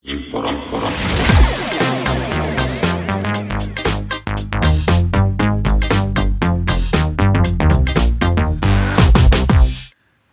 Inform, 0.00 0.56
inform. 0.56 0.92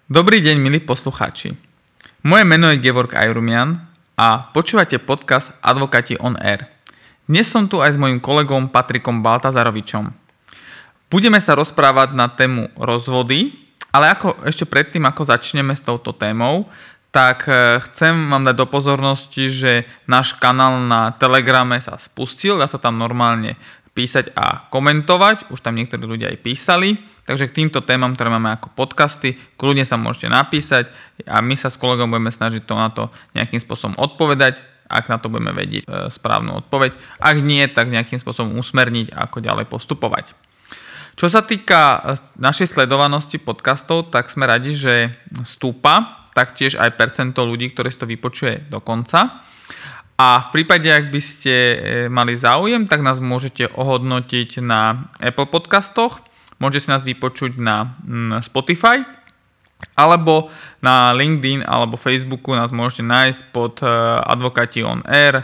Dobrý 0.07 0.39
deň, 0.39 0.55
milí 0.63 0.79
poslucháči. 0.79 1.59
Moje 2.23 2.47
meno 2.47 2.71
je 2.71 2.79
Gevorg 2.79 3.11
Ajrumian 3.11 3.91
a 4.15 4.55
počúvate 4.55 5.03
podcast 5.03 5.51
Advokáti 5.59 6.15
on 6.15 6.39
Air. 6.39 6.71
Dnes 7.27 7.51
som 7.51 7.67
tu 7.67 7.83
aj 7.83 7.91
s 7.91 7.99
mojim 7.99 8.23
kolegom 8.23 8.71
Patrikom 8.71 9.19
Baltazarovičom. 9.19 10.15
Budeme 11.11 11.43
sa 11.43 11.59
rozprávať 11.59 12.15
na 12.15 12.31
tému 12.31 12.71
rozvody, 12.79 13.51
ale 13.91 14.15
ako 14.15 14.47
ešte 14.47 14.63
predtým, 14.63 15.03
ako 15.03 15.27
začneme 15.27 15.75
s 15.75 15.83
touto 15.83 16.15
témou, 16.15 16.71
tak 17.17 17.49
e, 17.49 17.81
chcem 17.89 18.29
vám 18.29 18.45
dať 18.45 18.53
do 18.53 18.69
pozornosti, 18.69 19.49
že 19.49 19.89
náš 20.05 20.37
kanál 20.37 20.77
na 20.85 21.09
Telegrame 21.17 21.81
sa 21.81 21.97
spustil, 21.97 22.61
dá 22.61 22.69
sa 22.69 22.77
tam 22.77 23.01
normálne 23.01 23.57
písať 23.97 24.37
a 24.37 24.69
komentovať, 24.69 25.49
už 25.49 25.57
tam 25.65 25.73
niektorí 25.73 26.05
ľudia 26.05 26.29
aj 26.29 26.45
písali, 26.45 27.01
takže 27.25 27.49
k 27.49 27.65
týmto 27.65 27.81
témam, 27.81 28.13
ktoré 28.13 28.29
máme 28.29 28.53
ako 28.53 28.69
podcasty, 28.77 29.33
kľudne 29.57 29.81
sa 29.81 29.97
môžete 29.97 30.29
napísať 30.29 30.93
a 31.25 31.41
my 31.41 31.57
sa 31.57 31.73
s 31.73 31.81
kolegom 31.81 32.05
budeme 32.05 32.29
snažiť 32.29 32.61
to 32.69 32.77
na 32.77 32.93
to 32.93 33.09
nejakým 33.33 33.57
spôsobom 33.57 33.97
odpovedať, 33.97 34.61
ak 34.85 35.09
na 35.09 35.17
to 35.17 35.33
budeme 35.33 35.57
vedieť 35.57 35.89
e, 35.89 36.13
správnu 36.13 36.53
odpoveď. 36.61 36.93
Ak 37.17 37.41
nie, 37.41 37.65
tak 37.65 37.89
nejakým 37.89 38.21
spôsobom 38.21 38.61
usmerniť, 38.61 39.09
ako 39.09 39.41
ďalej 39.41 39.65
postupovať. 39.65 40.37
Čo 41.17 41.33
sa 41.33 41.41
týka 41.41 41.81
e, 41.81 41.97
našej 42.37 42.77
sledovanosti 42.77 43.41
podcastov, 43.41 44.13
tak 44.13 44.29
sme 44.29 44.45
radi, 44.45 44.77
že 44.77 45.17
stúpa 45.41 46.16
taktiež 46.37 46.77
aj 46.77 46.93
percento 46.93 47.41
ľudí, 47.41 47.73
ktoré 47.73 47.89
si 47.89 47.97
to 47.97 48.05
vypočuje 48.05 48.69
do 48.69 48.77
konca. 48.77 49.41
A 50.17 50.45
v 50.45 50.49
prípade, 50.53 50.89
ak 50.89 51.09
by 51.09 51.21
ste 51.21 51.53
e, 51.53 51.77
mali 52.09 52.37
záujem, 52.37 52.85
tak 52.85 53.01
nás 53.01 53.17
môžete 53.17 53.73
ohodnotiť 53.73 54.61
na 54.61 55.09
Apple 55.17 55.49
podcastoch, 55.49 56.21
môžete 56.61 56.89
si 56.89 56.93
nás 56.93 57.05
vypočuť 57.05 57.61
na 57.61 57.97
Spotify, 58.41 59.05
alebo 59.93 60.49
na 60.81 61.13
LinkedIn 61.13 61.61
alebo 61.61 62.01
Facebooku 62.01 62.57
nás 62.57 62.73
môžete 62.73 63.05
nájsť 63.05 63.41
pod 63.53 63.81
e, 63.85 63.89
Advokáti 64.25 64.81
on 64.81 65.05
Air, 65.05 65.41
e, 65.41 65.43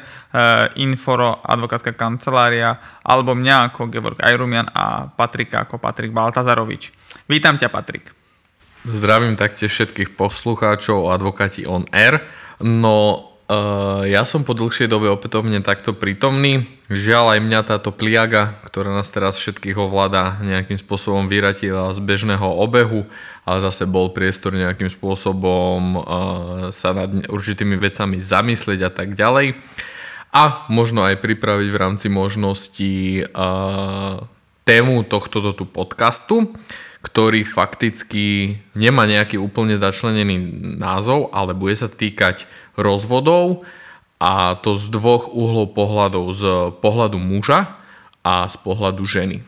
Inforo, 0.81 1.37
advokátska 1.45 1.93
kancelária, 1.93 2.73
alebo 3.05 3.37
mňa 3.37 3.69
ako 3.69 3.93
Georg 3.93 4.17
Ajrumian 4.25 4.69
a 4.73 5.05
Patrika 5.05 5.69
ako 5.69 5.77
Patrik 5.77 6.09
Baltazarovič. 6.09 6.89
Vítam 7.29 7.61
ťa, 7.61 7.69
Patrik. 7.69 8.22
Zdravím 8.83 9.39
taktiež 9.39 9.71
všetkých 9.71 10.19
poslucháčov 10.19 11.07
advokáti 11.07 11.63
on 11.63 11.87
air. 11.95 12.19
No 12.59 13.31
uh, 13.47 14.03
ja 14.03 14.27
som 14.27 14.43
po 14.43 14.51
dlhšej 14.51 14.91
dobe 14.91 15.07
opätovne 15.07 15.63
takto 15.63 15.95
prítomný. 15.95 16.67
Žiaľ 16.91 17.39
aj 17.39 17.39
mňa 17.47 17.59
táto 17.63 17.95
pliaga, 17.95 18.59
ktorá 18.67 18.91
nás 18.91 19.07
teraz 19.07 19.39
všetkých 19.39 19.79
ovláda, 19.79 20.35
nejakým 20.43 20.75
spôsobom 20.75 21.31
vyratila 21.31 21.95
z 21.95 21.99
bežného 22.03 22.43
obehu, 22.43 23.07
ale 23.47 23.63
zase 23.63 23.87
bol 23.87 24.11
priestor 24.11 24.51
nejakým 24.51 24.91
spôsobom 24.91 25.79
uh, 25.95 26.03
sa 26.75 26.91
nad 26.91 27.07
určitými 27.31 27.79
vecami 27.79 28.19
zamyslieť 28.19 28.79
a 28.83 28.91
tak 28.91 29.15
ďalej. 29.15 29.55
A 30.35 30.67
možno 30.67 31.07
aj 31.07 31.23
pripraviť 31.23 31.69
v 31.71 31.79
rámci 31.79 32.11
možností 32.11 33.23
uh, 33.23 34.27
tému 34.67 35.07
tohto 35.07 35.55
tu 35.55 35.63
podcastu 35.63 36.51
ktorý 37.03 37.43
fakticky 37.43 38.57
nemá 38.79 39.03
nejaký 39.03 39.35
úplne 39.35 39.75
začlenený 39.75 40.39
názov, 40.79 41.29
ale 41.35 41.51
bude 41.51 41.75
sa 41.75 41.91
týkať 41.91 42.47
rozvodov 42.79 43.67
a 44.23 44.55
to 44.55 44.71
z 44.79 44.87
dvoch 44.87 45.27
uhlov 45.27 45.75
pohľadov, 45.75 46.31
z 46.31 46.43
pohľadu 46.79 47.19
muža 47.19 47.75
a 48.23 48.47
z 48.47 48.55
pohľadu 48.63 49.03
ženy. 49.03 49.43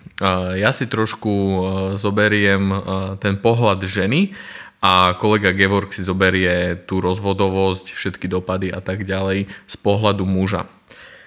Ja 0.60 0.76
si 0.76 0.88
trošku 0.88 1.32
e, 1.32 1.58
zoberiem 1.96 2.64
e, 2.72 2.78
ten 3.24 3.40
pohľad 3.40 3.84
ženy 3.84 4.36
a 4.84 5.16
kolega 5.16 5.52
Gevorg 5.56 5.92
si 5.92 6.04
zoberie 6.04 6.80
tú 6.88 7.04
rozvodovosť, 7.04 7.92
všetky 7.92 8.28
dopady 8.32 8.72
a 8.72 8.80
tak 8.80 9.08
ďalej 9.08 9.48
z 9.48 9.76
pohľadu 9.80 10.24
muža. 10.28 10.68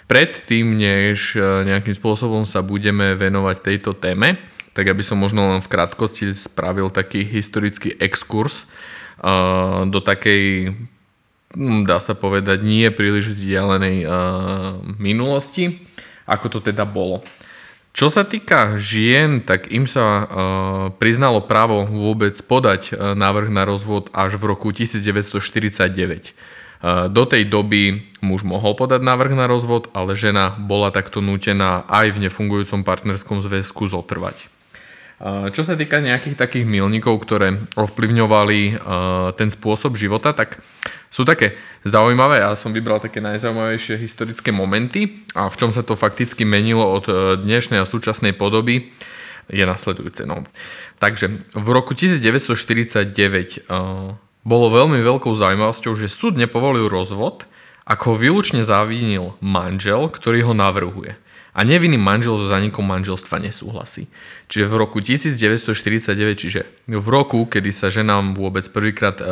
Predtým, 0.08 0.76
než 0.76 1.36
e, 1.36 1.68
nejakým 1.68 1.92
spôsobom 1.92 2.48
sa 2.48 2.64
budeme 2.64 3.12
venovať 3.12 3.56
tejto 3.60 3.92
téme, 3.92 4.40
tak 4.78 4.94
aby 4.94 5.02
som 5.02 5.18
možno 5.18 5.50
len 5.50 5.58
v 5.58 5.74
krátkosti 5.74 6.30
spravil 6.30 6.86
taký 6.86 7.26
historický 7.26 7.98
exkurs 7.98 8.62
uh, 9.18 9.82
do 9.90 9.98
takej, 9.98 10.70
hm, 11.50 11.82
dá 11.82 11.98
sa 11.98 12.14
povedať, 12.14 12.62
nie 12.62 12.86
príliš 12.94 13.34
vzdialenej 13.34 14.06
uh, 14.06 14.78
minulosti, 15.02 15.82
ako 16.30 16.46
to 16.46 16.70
teda 16.70 16.86
bolo. 16.86 17.26
Čo 17.90 18.06
sa 18.06 18.22
týka 18.22 18.78
žien, 18.78 19.42
tak 19.42 19.66
im 19.74 19.90
sa 19.90 20.06
uh, 20.06 20.24
priznalo 20.94 21.42
právo 21.42 21.82
vôbec 21.82 22.38
podať 22.38 22.94
návrh 23.18 23.50
na 23.50 23.66
rozvod 23.66 24.14
až 24.14 24.38
v 24.38 24.46
roku 24.46 24.70
1949. 24.70 26.38
Uh, 26.78 27.10
do 27.10 27.26
tej 27.26 27.50
doby 27.50 28.06
muž 28.22 28.46
mohol 28.46 28.78
podať 28.78 29.02
návrh 29.02 29.34
na 29.34 29.50
rozvod, 29.50 29.90
ale 29.90 30.14
žena 30.14 30.54
bola 30.54 30.94
takto 30.94 31.18
nútená 31.18 31.82
aj 31.90 32.14
v 32.14 32.30
nefungujúcom 32.30 32.86
partnerskom 32.86 33.42
zväzku 33.42 33.90
zotrvať. 33.90 34.57
Čo 35.26 35.66
sa 35.66 35.74
týka 35.74 35.98
nejakých 35.98 36.38
takých 36.38 36.62
milníkov, 36.62 37.18
ktoré 37.26 37.58
ovplyvňovali 37.74 38.78
ten 39.34 39.50
spôsob 39.50 39.98
života, 39.98 40.30
tak 40.30 40.62
sú 41.10 41.24
také 41.24 41.56
zaujímavé. 41.82 42.44
Ja 42.44 42.54
som 42.54 42.70
vybral 42.70 43.00
také 43.00 43.18
najzaujímavejšie 43.24 43.98
historické 43.98 44.52
momenty 44.52 45.24
a 45.34 45.48
v 45.48 45.56
čom 45.56 45.70
sa 45.72 45.82
to 45.82 45.96
fakticky 45.96 46.44
menilo 46.44 46.84
od 46.84 47.04
e, 47.08 47.12
dnešnej 47.40 47.80
a 47.80 47.88
súčasnej 47.88 48.36
podoby 48.36 48.92
je 49.48 49.64
nasledujúce. 49.64 50.28
No. 50.28 50.44
Takže 51.00 51.32
v 51.56 51.68
roku 51.72 51.96
1949 51.96 53.08
e, 53.08 53.60
bolo 54.44 54.66
veľmi 54.68 55.00
veľkou 55.00 55.32
zaujímavosťou, 55.32 55.96
že 55.96 56.12
súd 56.12 56.36
nepovolil 56.36 56.92
rozvod, 56.92 57.48
ako 57.88 58.14
ho 58.14 58.16
výlučne 58.20 58.60
zavínil 58.60 59.32
manžel, 59.40 60.12
ktorý 60.12 60.44
ho 60.44 60.52
navrhuje 60.52 61.16
a 61.58 61.66
nevinný 61.66 61.98
manžel 61.98 62.38
so 62.38 62.46
zanikom 62.46 62.86
manželstva 62.86 63.42
nesúhlasí. 63.42 64.06
Čiže 64.46 64.70
v 64.70 64.74
roku 64.78 65.02
1949, 65.02 66.38
čiže 66.38 66.70
v 66.86 67.06
roku, 67.10 67.50
kedy 67.50 67.74
sa 67.74 67.90
ženám 67.90 68.38
vôbec 68.38 68.62
prvýkrát 68.70 69.18
e, 69.18 69.26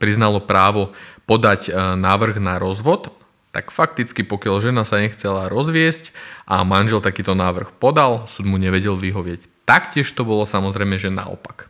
priznalo 0.00 0.40
právo 0.40 0.96
podať 1.28 1.68
e, 1.68 1.70
návrh 1.76 2.40
na 2.40 2.56
rozvod, 2.56 3.12
tak 3.52 3.68
fakticky 3.68 4.24
pokiaľ 4.24 4.72
žena 4.72 4.88
sa 4.88 4.96
nechcela 5.04 5.52
rozviesť 5.52 6.16
a 6.48 6.64
manžel 6.64 7.04
takýto 7.04 7.36
návrh 7.36 7.76
podal, 7.76 8.24
súd 8.32 8.48
mu 8.48 8.56
nevedel 8.56 8.96
vyhovieť. 8.96 9.44
Taktiež 9.68 10.08
to 10.16 10.24
bolo 10.24 10.48
samozrejme, 10.48 10.96
že 10.96 11.12
naopak. 11.12 11.68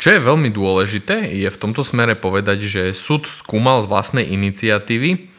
Čo 0.00 0.16
je 0.16 0.24
veľmi 0.24 0.48
dôležité, 0.48 1.36
je 1.36 1.48
v 1.52 1.60
tomto 1.60 1.84
smere 1.84 2.16
povedať, 2.16 2.64
že 2.64 2.82
súd 2.96 3.28
skúmal 3.28 3.84
z 3.84 3.92
vlastnej 3.92 4.24
iniciatívy, 4.24 5.35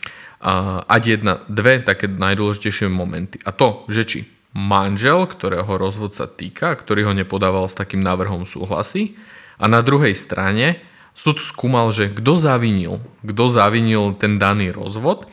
ať 0.86 1.02
jedna, 1.18 1.42
dve 1.50 1.82
také 1.82 2.06
najdôležitejšie 2.06 2.88
momenty. 2.94 3.42
A 3.42 3.50
to, 3.50 3.90
že 3.90 4.04
či 4.06 4.20
manžel, 4.54 5.26
ktorého 5.26 5.70
rozvod 5.78 6.14
sa 6.18 6.26
týka, 6.26 6.74
ktorý 6.74 7.10
ho 7.10 7.14
nepodával 7.14 7.70
s 7.70 7.78
takým 7.78 8.02
návrhom 8.02 8.46
súhlasí 8.46 9.18
a 9.58 9.70
na 9.70 9.82
druhej 9.86 10.14
strane 10.18 10.82
súd 11.18 11.42
skúmal, 11.42 11.90
že 11.90 12.14
kto 12.14 12.38
zavinil, 12.38 13.02
kto 13.26 13.44
zavinil 13.50 14.14
ten 14.18 14.38
daný 14.38 14.70
rozvod 14.74 15.26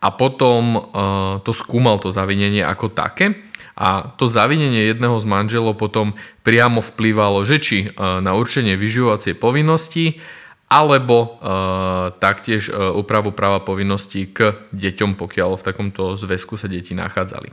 a 0.00 0.08
potom 0.12 0.76
uh, 0.76 0.80
to 1.44 1.52
skúmal 1.56 1.96
to 1.96 2.12
zavinenie 2.12 2.60
ako 2.60 2.92
také 2.92 3.40
a 3.72 4.12
to 4.20 4.28
zavinenie 4.28 4.92
jedného 4.92 5.16
z 5.16 5.24
manželov 5.24 5.80
potom 5.80 6.12
priamo 6.44 6.84
vplyvalo, 6.84 7.48
že 7.48 7.56
či 7.60 7.78
uh, 7.88 8.20
na 8.20 8.36
určenie 8.36 8.76
vyživovacej 8.76 9.36
povinnosti 9.40 10.20
alebo 10.72 11.16
e, 11.20 11.26
taktiež 12.16 12.72
e, 12.72 12.96
úpravu 12.96 13.36
práva 13.36 13.60
povinností 13.60 14.32
k 14.32 14.56
deťom, 14.72 15.20
pokiaľ 15.20 15.60
v 15.60 15.66
takomto 15.68 16.16
zväzku 16.16 16.56
sa 16.56 16.64
deti 16.64 16.96
nachádzali. 16.96 17.52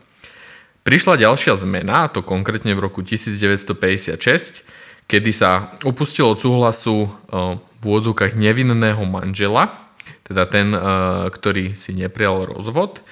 Prišla 0.88 1.20
ďalšia 1.20 1.60
zmena, 1.60 2.08
to 2.08 2.24
konkrétne 2.24 2.72
v 2.72 2.80
roku 2.80 3.04
1956, 3.04 4.64
kedy 5.12 5.32
sa 5.36 5.76
upustilo 5.84 6.32
od 6.32 6.40
súhlasu 6.40 6.96
e, 7.04 7.08
v 7.60 7.84
úvodzovkách 7.84 8.40
nevinného 8.40 9.04
manžela, 9.04 9.76
teda 10.24 10.48
ten, 10.48 10.72
e, 10.72 10.80
ktorý 11.28 11.76
si 11.76 11.92
neprijal 11.92 12.56
rozvod, 12.56 13.04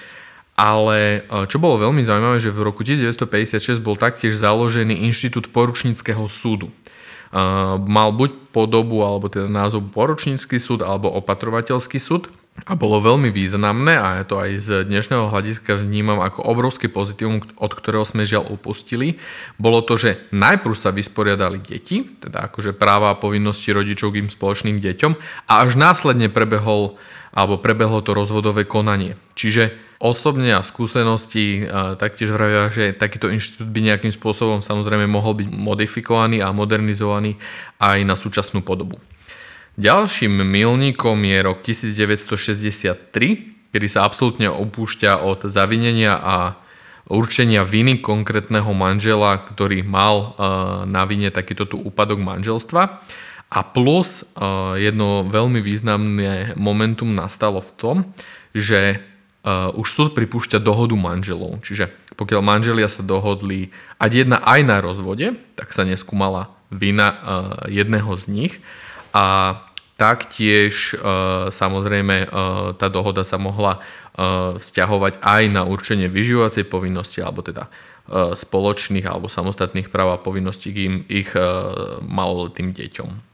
ale 0.58 1.22
čo 1.46 1.62
bolo 1.62 1.78
veľmi 1.78 2.02
zaujímavé, 2.02 2.42
že 2.42 2.50
v 2.50 2.66
roku 2.66 2.82
1956 2.82 3.78
bol 3.78 3.94
taktiež 3.94 4.34
založený 4.34 5.06
inštitút 5.06 5.54
poručníckého 5.54 6.26
súdu 6.26 6.74
mal 7.84 8.08
buď 8.14 8.52
podobu 8.52 9.04
alebo 9.04 9.28
teda 9.28 9.46
názov 9.46 9.92
poročnícky 9.92 10.56
súd 10.56 10.80
alebo 10.80 11.12
opatrovateľský 11.12 12.00
súd. 12.00 12.32
A 12.66 12.74
bolo 12.74 12.98
veľmi 12.98 13.30
významné 13.30 13.94
a 13.94 14.18
ja 14.18 14.24
to 14.26 14.42
aj 14.42 14.50
z 14.58 14.68
dnešného 14.90 15.30
hľadiska 15.30 15.78
vnímam 15.78 16.18
ako 16.18 16.42
obrovský 16.42 16.90
pozitívum, 16.90 17.38
od 17.54 17.70
ktorého 17.70 18.02
sme 18.02 18.26
žiaľ 18.26 18.50
upustili, 18.50 19.14
bolo 19.62 19.78
to, 19.78 19.94
že 19.94 20.26
najprv 20.34 20.74
sa 20.74 20.90
vysporiadali 20.90 21.62
deti, 21.62 22.02
teda 22.18 22.50
akože 22.50 22.74
práva 22.74 23.14
a 23.14 23.20
povinnosti 23.20 23.70
rodičov 23.70 24.10
k 24.10 24.26
im 24.26 24.30
spoločným 24.30 24.82
deťom 24.82 25.12
a 25.46 25.52
až 25.62 25.78
následne 25.78 26.26
prebehol 26.34 26.98
alebo 27.34 27.60
prebehlo 27.60 28.00
to 28.00 28.16
rozvodové 28.16 28.64
konanie. 28.64 29.20
Čiže 29.36 29.76
osobne 29.98 30.54
a 30.54 30.62
skúsenosti 30.62 31.66
taktiež 31.98 32.30
vravia, 32.30 32.70
že 32.70 32.94
takýto 32.94 33.34
inštitút 33.34 33.66
by 33.66 33.82
nejakým 33.82 34.14
spôsobom 34.14 34.62
samozrejme 34.62 35.10
mohol 35.10 35.34
byť 35.42 35.48
modifikovaný 35.50 36.38
a 36.38 36.54
modernizovaný 36.54 37.34
aj 37.82 37.98
na 38.06 38.14
súčasnú 38.14 38.62
podobu. 38.62 39.02
Ďalším 39.78 40.42
milníkom 40.42 41.22
je 41.22 41.38
rok 41.42 41.62
1963, 41.62 43.70
kedy 43.70 43.86
sa 43.86 44.02
absolútne 44.06 44.50
opúšťa 44.50 45.22
od 45.22 45.46
zavinenia 45.46 46.18
a 46.18 46.58
určenia 47.06 47.62
viny 47.62 48.02
konkrétneho 48.02 48.74
manžela, 48.74 49.38
ktorý 49.38 49.86
mal 49.86 50.34
na 50.86 51.06
vine 51.06 51.30
takýto 51.30 51.64
tu 51.64 51.78
úpadok 51.78 52.18
manželstva 52.18 53.02
a 53.48 53.64
plus 53.64 54.28
uh, 54.36 54.76
jedno 54.76 55.24
veľmi 55.24 55.64
významné 55.64 56.52
momentum 56.60 57.08
nastalo 57.16 57.64
v 57.64 57.72
tom, 57.80 57.96
že 58.52 59.00
uh, 59.00 59.72
už 59.72 59.88
súd 59.88 60.10
pripúšťa 60.12 60.60
dohodu 60.60 60.92
manželov. 60.92 61.64
Čiže 61.64 61.88
pokiaľ 62.20 62.44
manželia 62.44 62.92
sa 62.92 63.00
dohodli 63.00 63.72
ať 63.96 64.26
jedna 64.26 64.44
aj 64.44 64.60
na 64.68 64.84
rozvode, 64.84 65.32
tak 65.56 65.72
sa 65.72 65.88
neskúmala 65.88 66.52
vina 66.68 67.08
uh, 67.08 67.16
jedného 67.72 68.12
z 68.20 68.24
nich 68.28 68.54
a 69.16 69.56
taktiež 69.98 70.94
samozrejme 71.50 72.30
tá 72.78 72.86
dohoda 72.86 73.26
sa 73.26 73.34
mohla 73.34 73.82
vzťahovať 74.54 75.18
aj 75.18 75.42
na 75.50 75.66
určenie 75.66 76.06
vyživovacej 76.06 76.70
povinnosti 76.70 77.18
alebo 77.18 77.42
teda 77.42 77.66
spoločných 78.30 79.02
alebo 79.02 79.26
samostatných 79.26 79.90
práv 79.90 80.14
a 80.14 80.22
povinností 80.22 80.70
k 80.70 80.78
im 80.86 80.94
ich 81.10 81.34
maloletým 82.06 82.78
deťom. 82.78 83.27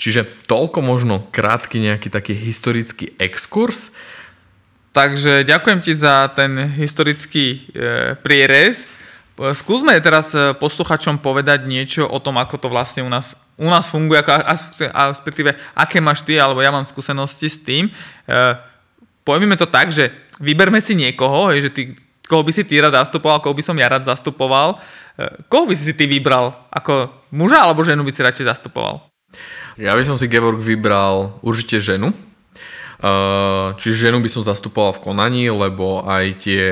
Čiže 0.00 0.48
toľko 0.48 0.80
možno 0.80 1.28
krátky 1.28 1.76
nejaký 1.76 2.08
taký 2.08 2.32
historický 2.32 3.12
exkurs. 3.20 3.92
Takže 4.96 5.44
ďakujem 5.44 5.80
ti 5.84 5.92
za 5.92 6.32
ten 6.32 6.56
historický 6.80 7.68
e, 7.70 8.16
prierez. 8.16 8.88
Skúsme 9.36 9.92
teraz 10.00 10.32
e, 10.32 10.56
posluchačom 10.56 11.20
povedať 11.20 11.68
niečo 11.68 12.08
o 12.08 12.16
tom, 12.16 12.40
ako 12.40 12.56
to 12.56 12.68
vlastne 12.72 13.04
u 13.04 13.12
nás, 13.12 13.36
u 13.60 13.68
nás 13.68 13.92
funguje, 13.92 14.24
ako, 14.24 14.40
respektíve 14.90 15.54
aké 15.76 16.00
máš 16.00 16.24
ty, 16.24 16.40
alebo 16.40 16.64
ja 16.64 16.72
mám 16.72 16.88
skúsenosti 16.88 17.52
s 17.52 17.60
tým. 17.60 17.86
E, 17.86 17.92
pojmime 19.22 19.54
to 19.60 19.68
tak, 19.68 19.92
že 19.92 20.10
vyberme 20.40 20.80
si 20.80 20.96
niekoho, 20.96 21.52
hej, 21.52 21.68
že 21.68 21.70
ty, 21.70 21.82
koho 22.24 22.40
by 22.40 22.52
si 22.56 22.64
ty 22.64 22.80
rád 22.80 22.96
zastupoval, 23.04 23.44
koho 23.44 23.52
by 23.52 23.62
som 23.62 23.76
ja 23.76 23.86
rád 23.86 24.08
zastupoval. 24.08 24.80
E, 25.20 25.44
koho 25.46 25.68
by 25.68 25.76
si 25.76 25.92
si 25.92 25.94
ty 25.94 26.08
vybral? 26.08 26.56
Ako 26.72 27.12
muža 27.36 27.62
alebo 27.62 27.84
ženu 27.84 28.00
by 28.00 28.10
si 28.10 28.24
radšej 28.24 28.48
zastupoval? 28.48 29.06
Ja 29.80 29.96
by 29.96 30.04
som 30.04 30.20
si 30.20 30.28
Gevorg 30.28 30.60
vybral 30.60 31.40
určite 31.40 31.80
ženu. 31.80 32.12
Uh, 33.00 33.72
čiže 33.80 34.12
ženu 34.12 34.20
by 34.20 34.28
som 34.28 34.44
zastupoval 34.44 34.92
v 34.92 35.08
konaní, 35.08 35.48
lebo 35.48 36.04
aj 36.04 36.44
tie, 36.44 36.64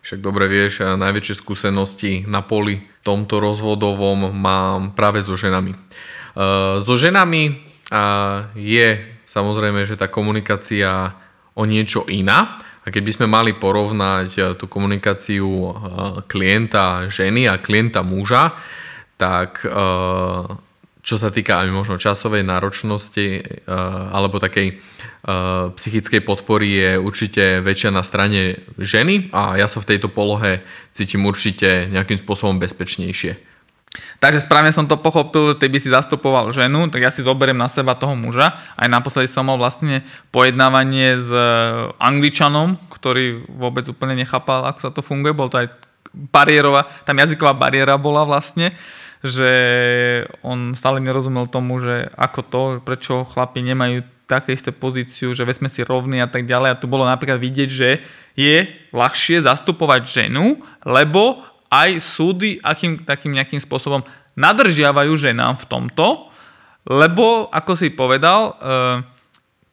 však 0.00 0.24
dobre 0.24 0.48
vieš, 0.48 0.80
najväčšie 0.80 1.36
skúsenosti 1.36 2.24
na 2.24 2.40
poli 2.40 2.80
tomto 3.04 3.44
rozvodovom 3.44 4.32
mám 4.32 4.96
práve 4.96 5.20
so 5.20 5.36
ženami. 5.36 5.76
Uh, 6.32 6.80
so 6.80 6.96
ženami 6.96 7.60
je 8.56 8.88
samozrejme, 9.28 9.84
že 9.84 10.00
tá 10.00 10.08
komunikácia 10.08 11.12
o 11.52 11.68
niečo 11.68 12.08
iná. 12.08 12.64
A 12.82 12.88
keby 12.88 13.12
sme 13.12 13.26
mali 13.28 13.52
porovnať 13.52 14.56
tú 14.56 14.64
komunikáciu 14.64 15.44
klienta 16.24 17.04
ženy 17.12 17.52
a 17.52 17.60
klienta 17.60 18.00
muža, 18.00 18.56
tak 19.20 19.62
čo 21.06 21.14
sa 21.14 21.30
týka 21.30 21.62
aj 21.62 21.70
možno 21.70 22.02
časovej 22.02 22.42
náročnosti 22.42 23.26
eh, 23.38 23.42
alebo 24.10 24.42
takej 24.42 24.74
eh, 24.74 24.78
psychickej 25.70 26.26
podpory 26.26 26.66
je 26.66 26.90
určite 26.98 27.62
väčšia 27.62 27.94
na 27.94 28.02
strane 28.02 28.58
ženy 28.74 29.30
a 29.30 29.54
ja 29.54 29.70
sa 29.70 29.78
v 29.78 29.94
tejto 29.94 30.10
polohe 30.10 30.66
cítim 30.90 31.22
určite 31.22 31.86
nejakým 31.94 32.18
spôsobom 32.18 32.58
bezpečnejšie. 32.58 33.54
Takže 34.20 34.44
správne 34.44 34.74
som 34.74 34.84
to 34.84 35.00
pochopil, 35.00 35.56
ty 35.56 35.72
by 35.72 35.78
si 35.80 35.88
zastupoval 35.88 36.52
ženu, 36.52 36.90
tak 36.92 37.00
ja 37.00 37.14
si 37.14 37.24
zoberiem 37.24 37.56
na 37.56 37.70
seba 37.70 37.96
toho 37.96 38.12
muža. 38.12 38.58
Aj 38.76 38.90
naposledy 38.90 39.30
som 39.30 39.48
mal 39.48 39.56
vlastne 39.56 40.04
pojednávanie 40.34 41.22
s 41.22 41.30
eh, 41.30 41.94
angličanom, 42.02 42.82
ktorý 42.90 43.46
vôbec 43.46 43.86
úplne 43.86 44.18
nechápal, 44.18 44.66
ako 44.66 44.78
sa 44.82 44.90
to 44.90 45.06
funguje. 45.06 45.38
Bol 45.38 45.54
to 45.54 45.62
aj 45.62 45.70
bariérová, 46.34 46.90
tam 47.06 47.22
jazyková 47.22 47.54
bariéra 47.54 47.94
bola 47.94 48.26
vlastne 48.26 48.74
že 49.24 49.50
on 50.44 50.76
stále 50.76 51.00
nerozumel 51.00 51.48
tomu, 51.48 51.80
že 51.80 52.12
ako 52.16 52.40
to, 52.46 52.62
prečo 52.84 53.24
chlapi 53.24 53.64
nemajú 53.64 54.04
také 54.26 54.52
isté 54.52 54.74
pozíciu, 54.74 55.32
že 55.32 55.46
sme 55.46 55.70
si 55.70 55.86
rovní 55.86 56.18
a 56.18 56.26
tak 56.26 56.44
ďalej. 56.50 56.68
A 56.74 56.80
tu 56.80 56.90
bolo 56.90 57.06
napríklad 57.06 57.38
vidieť, 57.38 57.70
že 57.70 58.02
je 58.34 58.66
ľahšie 58.90 59.46
zastupovať 59.46 60.02
ženu, 60.04 60.60
lebo 60.82 61.46
aj 61.70 62.02
súdy 62.02 62.58
akým, 62.62 63.06
takým 63.06 63.34
nejakým 63.34 63.62
spôsobom 63.62 64.02
nadržiavajú 64.34 65.14
ženám 65.16 65.62
v 65.62 65.68
tomto, 65.70 66.06
lebo, 66.86 67.50
ako 67.50 67.72
si 67.74 67.90
povedal, 67.90 68.54
eh, 68.54 68.96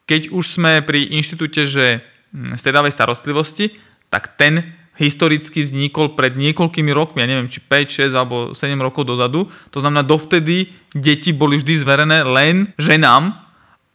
keď 0.09 0.33
už 0.33 0.45
sme 0.57 0.81
pri 0.81 1.13
inštitúte, 1.13 1.65
že 1.65 2.01
hm, 2.33 2.57
stredavej 2.57 2.93
starostlivosti, 2.93 3.77
tak 4.09 4.33
ten 4.37 4.73
historicky 4.97 5.65
vznikol 5.65 6.13
pred 6.13 6.37
niekoľkými 6.37 6.91
rokmi, 6.93 7.25
ja 7.25 7.29
neviem, 7.29 7.49
či 7.49 7.61
5, 7.61 8.13
6 8.13 8.13
alebo 8.13 8.35
7 8.53 8.77
rokov 8.77 9.09
dozadu. 9.09 9.49
To 9.73 9.79
znamená, 9.81 10.05
dovtedy 10.05 10.69
deti 10.93 11.33
boli 11.33 11.57
vždy 11.57 11.73
zverené 11.81 12.21
len 12.21 12.69
ženám 12.77 13.33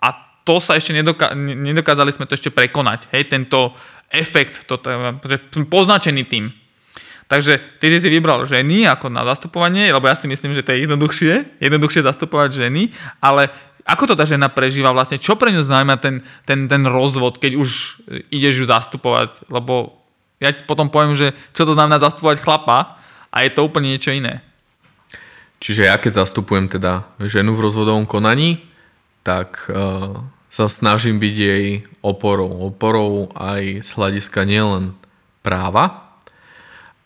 a 0.03 0.09
to 0.43 0.59
sa 0.59 0.75
ešte 0.75 0.99
nedoká- 0.99 1.39
nedokázali 1.39 2.11
sme 2.11 2.27
to 2.27 2.35
ešte 2.35 2.51
prekonať. 2.51 3.07
Hej, 3.15 3.31
tento 3.31 3.79
efekt, 4.11 4.67
to, 4.67 4.81
poznačený 5.71 6.27
tým. 6.27 6.51
Takže 7.29 7.61
ty 7.77 7.93
si 7.93 8.09
vybral 8.09 8.49
ženy 8.49 8.89
ako 8.89 9.13
na 9.13 9.21
zastupovanie, 9.29 9.93
lebo 9.93 10.09
ja 10.09 10.17
si 10.17 10.25
myslím, 10.25 10.57
že 10.57 10.65
to 10.65 10.73
je 10.73 10.89
jednoduchšie, 10.89 11.61
jednoduchšie 11.61 12.01
zastupovať 12.09 12.67
ženy, 12.67 12.89
ale 13.21 13.53
ako 13.89 14.13
to 14.13 14.15
tá 14.17 14.29
žena 14.29 14.53
prežíva 14.53 14.93
vlastne? 14.93 15.17
Čo 15.17 15.41
pre 15.41 15.49
ňu 15.49 15.65
znamená 15.65 15.97
ten, 15.97 16.21
ten, 16.45 16.69
ten 16.69 16.85
rozvod, 16.85 17.41
keď 17.41 17.57
už 17.57 18.01
ideš 18.29 18.65
ju 18.65 18.67
zastupovať? 18.69 19.49
Lebo 19.49 19.98
ja 20.39 20.55
ti 20.55 20.63
potom 20.63 20.91
poviem, 20.91 21.19
že 21.19 21.35
čo 21.55 21.67
to 21.67 21.75
znamená 21.75 21.99
zastupovať 21.99 22.43
chlapa 22.43 22.99
a 23.35 23.37
je 23.43 23.51
to 23.51 23.67
úplne 23.67 23.91
niečo 23.91 24.15
iné. 24.15 24.41
Čiže 25.59 25.91
ja 25.91 25.99
keď 25.99 26.23
zastupujem 26.23 26.71
teda 26.71 27.11
ženu 27.19 27.59
v 27.59 27.65
rozvodovom 27.67 28.07
konaní, 28.07 28.63
tak 29.27 29.67
uh, 29.67 30.23
sa 30.47 30.67
snažím 30.71 31.19
byť 31.19 31.35
jej 31.35 31.67
oporou. 32.01 32.71
Oporou 32.71 33.35
aj 33.35 33.83
z 33.83 33.91
hľadiska 33.99 34.47
nielen 34.47 34.95
práva, 35.43 36.15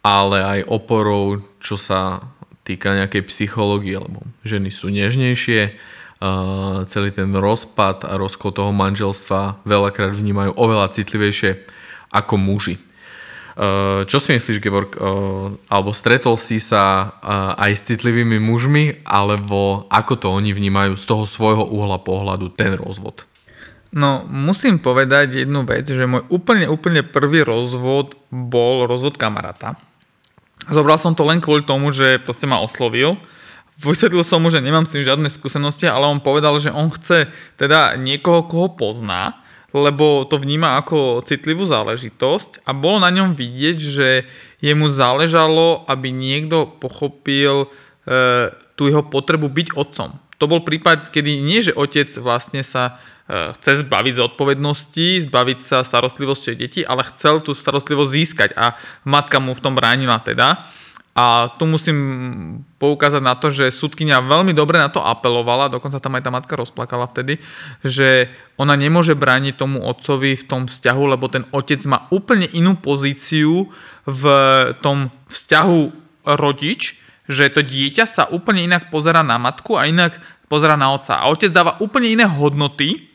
ale 0.04 0.38
aj 0.44 0.68
oporou, 0.68 1.40
čo 1.64 1.80
sa 1.80 2.28
týka 2.62 2.94
nejakej 2.94 3.24
psychológie, 3.26 3.96
lebo 3.96 4.22
ženy 4.44 4.68
sú 4.68 4.92
nežnejšie, 4.92 5.60
uh, 5.72 6.84
celý 6.84 7.08
ten 7.10 7.32
rozpad 7.32 8.04
a 8.04 8.20
rozkol 8.20 8.52
toho 8.52 8.70
manželstva 8.70 9.64
veľakrát 9.64 10.12
vnímajú 10.12 10.52
oveľa 10.54 10.92
citlivejšie 10.92 11.64
ako 12.12 12.36
muži. 12.36 12.91
Eh, 13.52 14.08
čo 14.08 14.16
si 14.16 14.32
myslíš, 14.32 14.64
Gevorg, 14.64 14.96
eh, 14.96 15.00
alebo 15.68 15.92
stretol 15.92 16.40
si 16.40 16.56
sa 16.56 17.12
eh, 17.20 17.68
aj 17.68 17.72
s 17.76 17.82
citlivými 17.92 18.40
mužmi, 18.40 19.04
alebo 19.04 19.84
ako 19.92 20.14
to 20.16 20.26
oni 20.32 20.56
vnímajú 20.56 20.96
z 20.96 21.04
toho 21.04 21.28
svojho 21.28 21.68
uhla 21.68 22.00
pohľadu 22.00 22.48
ten 22.56 22.72
rozvod? 22.72 23.28
No, 23.92 24.24
musím 24.24 24.80
povedať 24.80 25.44
jednu 25.44 25.68
vec, 25.68 25.84
že 25.84 26.08
môj 26.08 26.24
úplne, 26.32 26.64
úplne 26.64 27.04
prvý 27.04 27.44
rozvod 27.44 28.16
bol 28.32 28.88
rozvod 28.88 29.20
kamaráta. 29.20 29.76
Zobral 30.72 30.96
som 30.96 31.12
to 31.12 31.28
len 31.28 31.44
kvôli 31.44 31.60
tomu, 31.68 31.92
že 31.92 32.16
proste 32.24 32.48
ma 32.48 32.56
oslovil. 32.56 33.20
Vysvetlil 33.76 34.24
som 34.24 34.40
mu, 34.40 34.48
že 34.48 34.64
nemám 34.64 34.88
s 34.88 34.96
tým 34.96 35.04
žiadne 35.04 35.28
skúsenosti, 35.28 35.84
ale 35.92 36.08
on 36.08 36.24
povedal, 36.24 36.56
že 36.56 36.72
on 36.72 36.88
chce 36.88 37.28
teda 37.60 38.00
niekoho, 38.00 38.48
koho 38.48 38.72
pozná 38.72 39.42
lebo 39.72 40.28
to 40.28 40.36
vníma 40.36 40.76
ako 40.80 41.24
citlivú 41.24 41.64
záležitosť 41.64 42.64
a 42.68 42.76
bolo 42.76 43.00
na 43.00 43.08
ňom 43.08 43.32
vidieť, 43.32 43.76
že 43.80 44.08
jemu 44.60 44.92
záležalo, 44.92 45.88
aby 45.88 46.12
niekto 46.12 46.68
pochopil 46.76 47.66
e, 47.66 47.66
tú 48.76 48.86
jeho 48.86 49.02
potrebu 49.02 49.48
byť 49.48 49.68
otcom. 49.72 50.20
To 50.36 50.44
bol 50.50 50.60
prípad, 50.60 51.08
kedy 51.08 51.40
nie, 51.40 51.64
že 51.64 51.72
otec 51.72 52.12
vlastne 52.20 52.60
sa 52.60 53.00
e, 53.24 53.56
chce 53.56 53.88
zbaviť 53.88 54.14
zodpovednosti, 54.20 55.24
zbaviť 55.24 55.58
sa 55.64 55.80
starostlivosti 55.80 56.52
detí, 56.52 56.84
ale 56.84 57.08
chcel 57.08 57.40
tú 57.40 57.56
starostlivosť 57.56 58.10
získať 58.12 58.50
a 58.52 58.76
matka 59.08 59.40
mu 59.40 59.56
v 59.56 59.62
tom 59.64 59.72
bránila 59.72 60.20
teda. 60.20 60.68
A 61.12 61.52
tu 61.60 61.68
musím 61.68 61.98
poukázať 62.80 63.20
na 63.20 63.36
to, 63.36 63.52
že 63.52 63.68
súdkynia 63.68 64.24
veľmi 64.24 64.56
dobre 64.56 64.80
na 64.80 64.88
to 64.88 65.04
apelovala, 65.04 65.68
dokonca 65.68 66.00
tam 66.00 66.16
aj 66.16 66.24
tá 66.24 66.32
matka 66.32 66.56
rozplakala 66.56 67.04
vtedy, 67.04 67.36
že 67.84 68.32
ona 68.56 68.72
nemôže 68.80 69.12
brániť 69.12 69.60
tomu 69.60 69.84
otcovi 69.84 70.40
v 70.40 70.44
tom 70.48 70.64
vzťahu, 70.64 71.02
lebo 71.12 71.28
ten 71.28 71.44
otec 71.52 71.84
má 71.84 72.08
úplne 72.08 72.48
inú 72.56 72.80
pozíciu 72.80 73.68
v 74.08 74.22
tom 74.80 75.12
vzťahu 75.28 75.80
rodič, 76.40 76.96
že 77.28 77.52
to 77.52 77.60
dieťa 77.60 78.08
sa 78.08 78.24
úplne 78.32 78.64
inak 78.64 78.88
pozera 78.88 79.20
na 79.20 79.36
matku 79.36 79.76
a 79.76 79.84
inak 79.84 80.16
pozera 80.48 80.80
na 80.80 80.96
otca. 80.96 81.20
A 81.20 81.28
otec 81.28 81.52
dáva 81.52 81.76
úplne 81.84 82.08
iné 82.08 82.24
hodnoty 82.24 83.11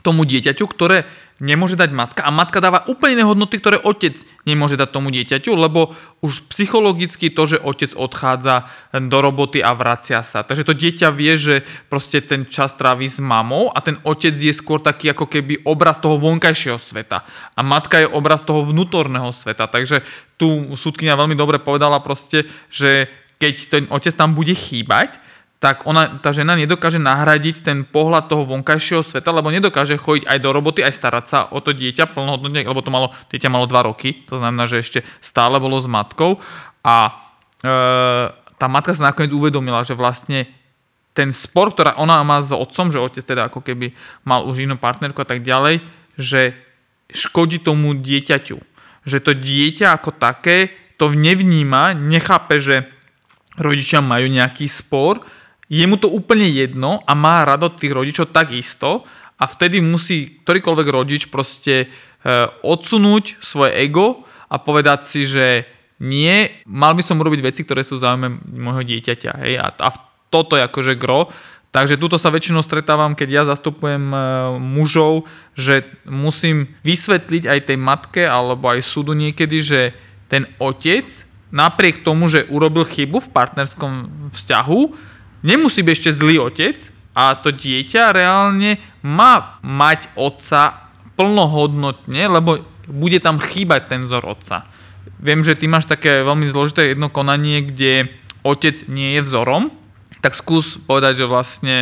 tomu 0.00 0.24
dieťaťu, 0.24 0.64
ktoré 0.64 1.04
nemôže 1.42 1.74
dať 1.74 1.90
matka 1.90 2.22
a 2.22 2.30
matka 2.30 2.62
dáva 2.62 2.86
úplne 2.86 3.20
iné 3.20 3.24
hodnoty, 3.26 3.58
ktoré 3.58 3.76
otec 3.82 4.16
nemôže 4.46 4.78
dať 4.78 4.88
tomu 4.90 5.10
dieťaťu, 5.10 5.50
lebo 5.52 5.92
už 6.22 6.46
psychologicky 6.48 7.28
to, 7.28 7.42
že 7.44 7.58
otec 7.58 7.90
odchádza 7.92 8.70
do 8.94 9.18
roboty 9.18 9.58
a 9.58 9.74
vracia 9.74 10.22
sa. 10.22 10.46
Takže 10.46 10.64
to 10.64 10.78
dieťa 10.78 11.08
vie, 11.10 11.34
že 11.34 11.54
proste 11.90 12.22
ten 12.22 12.46
čas 12.46 12.78
trávi 12.78 13.10
s 13.10 13.18
mamou 13.18 13.68
a 13.74 13.82
ten 13.82 13.98
otec 14.06 14.32
je 14.32 14.54
skôr 14.54 14.78
taký 14.78 15.10
ako 15.10 15.26
keby 15.26 15.66
obraz 15.66 15.98
toho 15.98 16.16
vonkajšieho 16.22 16.78
sveta 16.78 17.26
a 17.52 17.60
matka 17.60 18.00
je 18.00 18.08
obraz 18.08 18.46
toho 18.46 18.62
vnútorného 18.62 19.34
sveta. 19.34 19.66
Takže 19.66 20.06
tu 20.38 20.78
súdkynia 20.78 21.18
veľmi 21.18 21.34
dobre 21.34 21.58
povedala 21.58 21.98
proste, 21.98 22.46
že 22.70 23.10
keď 23.42 23.54
ten 23.68 23.84
otec 23.90 24.14
tam 24.14 24.32
bude 24.38 24.54
chýbať, 24.54 25.18
tak 25.64 25.88
ona, 25.88 26.20
tá 26.20 26.28
žena 26.36 26.60
nedokáže 26.60 27.00
nahradiť 27.00 27.64
ten 27.64 27.88
pohľad 27.88 28.28
toho 28.28 28.44
vonkajšieho 28.44 29.00
sveta, 29.00 29.32
lebo 29.32 29.48
nedokáže 29.48 29.96
chodiť 29.96 30.28
aj 30.28 30.38
do 30.44 30.50
roboty, 30.52 30.84
aj 30.84 30.92
starať 30.92 31.24
sa 31.24 31.38
o 31.48 31.64
to 31.64 31.72
dieťa 31.72 32.12
plnohodnotne, 32.12 32.68
lebo 32.68 32.84
to 32.84 32.92
malo, 32.92 33.16
dieťa 33.32 33.48
malo 33.48 33.64
2 33.64 33.88
roky, 33.88 34.28
to 34.28 34.36
znamená, 34.36 34.68
že 34.68 34.84
ešte 34.84 35.00
stále 35.24 35.56
bolo 35.56 35.80
s 35.80 35.88
matkou 35.88 36.36
a 36.84 37.16
e, 37.64 37.72
tá 38.60 38.66
matka 38.68 38.92
sa 38.92 39.08
nakoniec 39.08 39.32
uvedomila, 39.32 39.80
že 39.88 39.96
vlastne 39.96 40.52
ten 41.16 41.32
spor, 41.32 41.72
ktorá 41.72 41.96
ona 41.96 42.20
má 42.20 42.44
s 42.44 42.52
otcom, 42.52 42.92
že 42.92 43.00
otec 43.00 43.24
teda 43.24 43.48
ako 43.48 43.64
keby 43.64 43.96
mal 44.28 44.44
už 44.44 44.68
inú 44.68 44.76
partnerku 44.76 45.24
a 45.24 45.28
tak 45.32 45.40
ďalej, 45.40 45.80
že 46.20 46.52
škodí 47.08 47.56
tomu 47.64 47.96
dieťaťu. 47.96 48.60
Že 49.08 49.18
to 49.24 49.32
dieťa 49.32 49.96
ako 49.96 50.12
také 50.12 50.76
to 51.00 51.08
nevníma, 51.08 51.96
nechápe, 51.96 52.60
že 52.60 52.84
rodičia 53.56 54.04
majú 54.04 54.28
nejaký 54.28 54.68
spor, 54.68 55.24
je 55.74 55.84
mu 55.90 55.98
to 55.98 56.06
úplne 56.06 56.46
jedno 56.46 57.02
a 57.02 57.18
má 57.18 57.42
rado 57.42 57.66
tých 57.74 57.90
rodičov 57.90 58.30
takisto 58.30 59.02
a 59.34 59.44
vtedy 59.50 59.82
musí 59.82 60.38
ktorýkoľvek 60.46 60.88
rodič 60.94 61.22
proste 61.26 61.74
e, 61.82 61.86
odsunúť 62.62 63.42
svoje 63.42 63.74
ego 63.82 64.22
a 64.46 64.62
povedať 64.62 65.00
si, 65.02 65.26
že 65.26 65.66
nie, 65.98 66.62
mal 66.68 66.94
by 66.94 67.02
som 67.02 67.18
urobiť 67.18 67.40
veci, 67.42 67.60
ktoré 67.66 67.82
sú 67.82 67.98
záujme 67.98 68.44
môjho 68.54 68.86
dieťaťa. 68.86 69.32
Hej? 69.42 69.52
A, 69.58 69.66
a 69.74 69.88
toto 70.30 70.54
je 70.54 70.62
akože 70.62 70.94
gro. 70.94 71.30
Takže 71.74 71.98
túto 71.98 72.22
sa 72.22 72.30
väčšinou 72.30 72.62
stretávam, 72.62 73.18
keď 73.18 73.28
ja 73.30 73.42
zastupujem 73.50 74.14
e, 74.14 74.18
mužov, 74.62 75.26
že 75.58 75.82
musím 76.06 76.70
vysvetliť 76.86 77.50
aj 77.50 77.60
tej 77.66 77.78
matke 77.82 78.22
alebo 78.22 78.70
aj 78.70 78.78
súdu 78.86 79.10
niekedy, 79.10 79.58
že 79.58 79.80
ten 80.30 80.46
otec 80.62 81.10
napriek 81.50 82.06
tomu, 82.06 82.30
že 82.30 82.46
urobil 82.46 82.86
chybu 82.86 83.18
v 83.26 83.32
partnerskom 83.34 83.92
vzťahu, 84.30 84.80
nemusí 85.44 85.84
byť 85.84 85.92
ešte 85.92 86.16
zlý 86.16 86.40
otec 86.40 86.80
a 87.14 87.36
to 87.38 87.52
dieťa 87.52 88.16
reálne 88.16 88.80
má 89.04 89.60
mať 89.60 90.10
otca 90.16 90.90
plnohodnotne, 91.14 92.26
lebo 92.26 92.64
bude 92.88 93.20
tam 93.22 93.38
chýbať 93.38 93.92
ten 93.92 94.00
vzor 94.02 94.24
otca. 94.26 94.66
Viem, 95.20 95.46
že 95.46 95.54
ty 95.54 95.70
máš 95.70 95.86
také 95.86 96.24
veľmi 96.26 96.48
zložité 96.50 96.92
jedno 96.92 97.12
konanie, 97.12 97.62
kde 97.62 98.10
otec 98.42 98.88
nie 98.90 99.20
je 99.20 99.24
vzorom, 99.24 99.70
tak 100.24 100.34
skús 100.34 100.80
povedať, 100.80 101.22
že 101.22 101.30
vlastne 101.30 101.76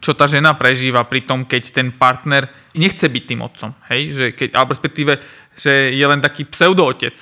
čo 0.00 0.16
tá 0.16 0.24
žena 0.24 0.56
prežíva 0.56 1.04
pri 1.04 1.20
tom, 1.28 1.44
keď 1.44 1.76
ten 1.76 1.92
partner 1.92 2.48
nechce 2.72 3.04
byť 3.04 3.24
tým 3.26 3.40
otcom, 3.44 3.70
hej? 3.92 4.16
Že 4.16 4.24
keď, 4.32 4.48
alebo 4.56 4.72
respektíve, 4.72 5.12
že 5.60 5.92
je 5.92 6.04
len 6.08 6.24
taký 6.24 6.48
pseudootec. 6.48 7.20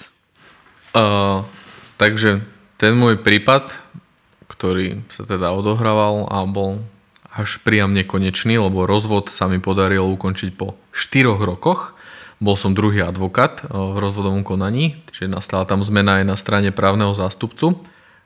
Uh, 0.95 1.43
takže 1.99 2.39
ten 2.79 2.95
môj 2.95 3.19
prípad 3.19 3.75
ktorý 4.59 5.07
sa 5.07 5.23
teda 5.23 5.55
odohrával 5.55 6.27
a 6.27 6.43
bol 6.51 6.83
až 7.31 7.63
priam 7.63 7.95
nekonečný, 7.95 8.59
lebo 8.59 8.91
rozvod 8.91 9.31
sa 9.31 9.47
mi 9.47 9.63
podarilo 9.63 10.11
ukončiť 10.19 10.51
po 10.59 10.75
4 10.91 11.39
rokoch. 11.39 11.95
Bol 12.43 12.59
som 12.59 12.75
druhý 12.75 13.07
advokát 13.07 13.63
eh, 13.63 13.71
v 13.71 13.97
rozvodovom 14.03 14.43
konaní, 14.43 14.99
čiže 15.15 15.31
nastala 15.31 15.63
tam 15.63 15.87
zmena 15.87 16.19
aj 16.19 16.25
na 16.27 16.37
strane 16.37 16.75
právneho 16.75 17.15
zástupcu. 17.15 17.79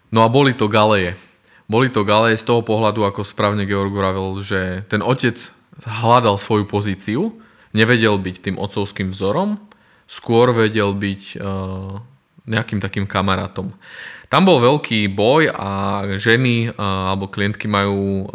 No 0.09 0.21
a 0.25 0.33
boli 0.33 0.57
to 0.57 0.73
galeje. 0.73 1.21
Boli 1.69 1.93
to 1.93 2.05
galeje 2.05 2.41
z 2.41 2.49
toho 2.49 2.65
pohľadu, 2.65 3.05
ako 3.05 3.29
správne 3.29 3.69
Georg 3.69 3.93
vravel, 3.93 4.41
že 4.41 4.89
ten 4.89 5.05
otec 5.05 5.37
hľadal 5.85 6.37
svoju 6.37 6.69
pozíciu, 6.69 7.33
nevedel 7.73 8.21
byť 8.21 8.37
tým 8.45 8.57
otcovským 8.61 9.09
vzorom, 9.09 9.57
skôr 10.05 10.53
vedel 10.53 10.93
byť 10.93 11.41
uh, 11.41 11.97
nejakým 12.45 12.77
takým 12.77 13.09
kamarátom. 13.09 13.73
Tam 14.33 14.49
bol 14.49 14.65
veľký 14.65 15.13
boj 15.13 15.53
a 15.53 15.71
ženy 16.17 16.73
alebo 16.81 17.29
klientky 17.29 17.69
majú 17.69 18.33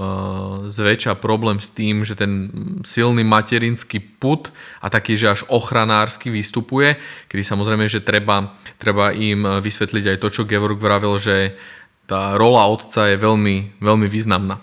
zväčša 0.70 1.18
problém 1.18 1.58
s 1.58 1.74
tým, 1.74 2.06
že 2.06 2.14
ten 2.14 2.54
silný 2.86 3.26
materinský 3.26 3.98
put 4.22 4.54
a 4.78 4.94
taký, 4.94 5.18
že 5.18 5.34
až 5.34 5.42
ochranársky 5.50 6.30
vystupuje, 6.30 7.02
kedy 7.34 7.42
samozrejme, 7.42 7.90
že 7.90 8.06
treba, 8.06 8.54
treba 8.78 9.10
im 9.10 9.58
vysvetliť 9.58 10.14
aj 10.14 10.18
to, 10.22 10.28
čo 10.30 10.46
Gevorg 10.46 10.78
vravil, 10.78 11.18
že 11.18 11.58
tá 12.06 12.38
rola 12.38 12.70
otca 12.70 13.10
je 13.10 13.18
veľmi, 13.18 13.82
veľmi 13.82 14.06
významná. 14.06 14.62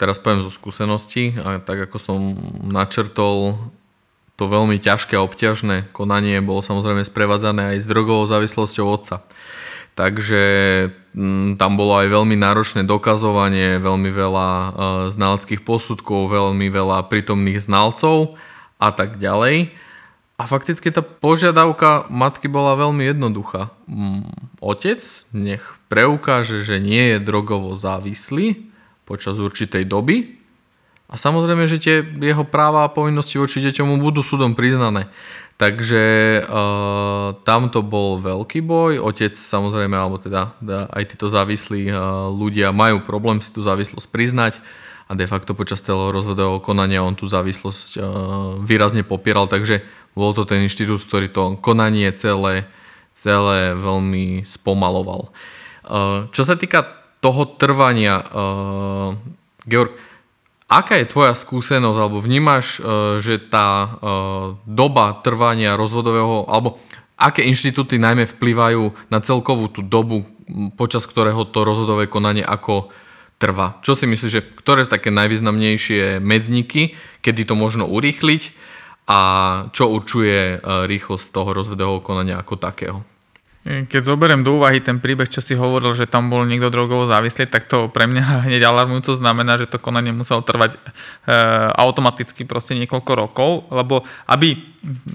Teraz 0.00 0.16
poviem 0.24 0.40
zo 0.40 0.48
skúsenosti, 0.48 1.36
a 1.36 1.60
tak 1.60 1.84
ako 1.84 1.96
som 2.00 2.20
načrtol, 2.64 3.60
to 4.40 4.48
veľmi 4.48 4.80
ťažké 4.80 5.20
a 5.20 5.24
obťažné 5.28 5.92
konanie 5.92 6.40
bolo 6.40 6.64
samozrejme 6.64 7.04
sprevádzané 7.04 7.76
aj 7.76 7.84
s 7.84 7.86
drogovou 7.86 8.24
závislosťou 8.24 8.88
otca. 8.88 9.20
Takže 9.92 10.42
mm, 11.12 11.60
tam 11.60 11.76
bolo 11.76 12.00
aj 12.00 12.08
veľmi 12.08 12.36
náročné 12.36 12.88
dokazovanie, 12.88 13.76
veľmi 13.76 14.08
veľa 14.08 14.48
e, 14.48 14.68
znaleckých 15.12 15.60
posudkov, 15.60 16.32
veľmi 16.32 16.72
veľa 16.72 17.12
prítomných 17.12 17.60
znalcov 17.60 18.40
a 18.80 18.88
tak 18.90 19.20
ďalej. 19.20 19.76
A 20.40 20.42
fakticky 20.48 20.88
tá 20.88 21.04
požiadavka 21.04 22.08
matky 22.08 22.48
bola 22.48 22.72
veľmi 22.74 23.04
jednoduchá. 23.04 23.68
Mm, 23.84 24.32
otec 24.64 24.98
nech 25.36 25.62
preukáže, 25.92 26.64
že 26.64 26.80
nie 26.80 27.14
je 27.14 27.18
drogovo 27.20 27.76
závislý 27.76 28.72
počas 29.04 29.36
určitej 29.36 29.84
doby 29.84 30.42
a 31.12 31.20
samozrejme, 31.20 31.68
že 31.68 31.76
tie 31.76 31.96
jeho 32.00 32.48
práva 32.48 32.88
a 32.88 32.92
povinnosti 32.92 33.36
voči 33.36 33.60
deťom 33.60 33.84
mu 33.84 33.96
budú 34.00 34.24
súdom 34.24 34.56
priznané. 34.56 35.12
Takže 35.62 36.42
uh, 36.42 37.38
tam 37.46 37.70
to 37.70 37.86
bol 37.86 38.18
veľký 38.18 38.66
boj. 38.66 38.98
Otec 38.98 39.30
samozrejme, 39.30 39.94
alebo 39.94 40.18
teda, 40.18 40.58
teda 40.58 40.90
aj 40.90 41.14
títo 41.14 41.30
závislí 41.30 41.86
uh, 41.86 41.94
ľudia 42.34 42.74
majú 42.74 43.06
problém 43.06 43.38
si 43.38 43.54
tú 43.54 43.62
závislosť 43.62 44.10
priznať 44.10 44.58
a 45.06 45.14
de 45.14 45.22
facto 45.22 45.54
počas 45.54 45.78
celého 45.78 46.10
rozhodového 46.10 46.58
konania 46.58 47.06
on 47.06 47.14
tú 47.14 47.30
závislosť 47.30 47.90
uh, 47.94 48.02
výrazne 48.58 49.06
popieral, 49.06 49.46
takže 49.46 49.86
bol 50.18 50.34
to 50.34 50.42
ten 50.42 50.66
inštitút, 50.66 50.98
ktorý 51.06 51.30
to 51.30 51.54
konanie 51.62 52.10
celé, 52.10 52.66
celé 53.14 53.78
veľmi 53.78 54.42
spomaloval. 54.42 55.30
Uh, 55.86 56.26
čo 56.34 56.42
sa 56.42 56.58
týka 56.58 56.90
toho 57.22 57.46
trvania, 57.54 58.18
uh, 58.18 59.14
Georg, 59.62 59.94
Aká 60.72 60.96
je 60.96 61.12
tvoja 61.12 61.36
skúsenosť, 61.36 61.98
alebo 62.00 62.16
vnímaš, 62.16 62.80
e, 62.80 63.20
že 63.20 63.36
tá 63.36 63.68
e, 63.68 63.88
doba 64.64 65.20
trvania 65.20 65.76
rozvodového, 65.76 66.48
alebo 66.48 66.80
aké 67.20 67.44
inštitúty 67.44 68.00
najmä 68.00 68.24
vplyvajú 68.24 69.12
na 69.12 69.20
celkovú 69.20 69.68
tú 69.68 69.84
dobu, 69.84 70.24
počas 70.80 71.04
ktorého 71.04 71.44
to 71.44 71.68
rozhodové 71.68 72.08
konanie 72.08 72.40
ako 72.40 72.88
trvá? 73.36 73.84
Čo 73.84 73.92
si 73.92 74.08
myslíš, 74.08 74.32
že 74.32 74.40
ktoré 74.40 74.88
také 74.88 75.12
najvýznamnejšie 75.12 76.24
medzníky, 76.24 76.96
kedy 77.20 77.44
to 77.44 77.52
možno 77.52 77.84
urýchliť 77.92 78.72
a 79.12 79.20
čo 79.76 79.92
určuje 79.92 80.56
e, 80.56 80.88
rýchlosť 80.88 81.36
toho 81.36 81.52
rozvodového 81.52 82.00
konania 82.00 82.40
ako 82.40 82.56
takého? 82.56 83.04
Keď 83.62 84.02
zoberiem 84.02 84.42
do 84.42 84.58
úvahy 84.58 84.82
ten 84.82 84.98
príbeh, 84.98 85.30
čo 85.30 85.38
si 85.38 85.54
hovoril, 85.54 85.94
že 85.94 86.10
tam 86.10 86.26
bol 86.26 86.42
niekto 86.42 86.66
drogovo 86.66 87.06
závislý, 87.06 87.46
tak 87.46 87.70
to 87.70 87.86
pre 87.86 88.10
mňa 88.10 88.42
hneď 88.50 88.66
alarmujúco 88.66 89.14
znamená, 89.14 89.54
že 89.54 89.70
to 89.70 89.78
konanie 89.78 90.10
muselo 90.10 90.42
trvať 90.42 90.74
e, 90.74 90.78
automaticky 91.78 92.42
proste 92.42 92.74
niekoľko 92.74 93.12
rokov, 93.14 93.50
lebo 93.70 94.02
aby 94.26 94.58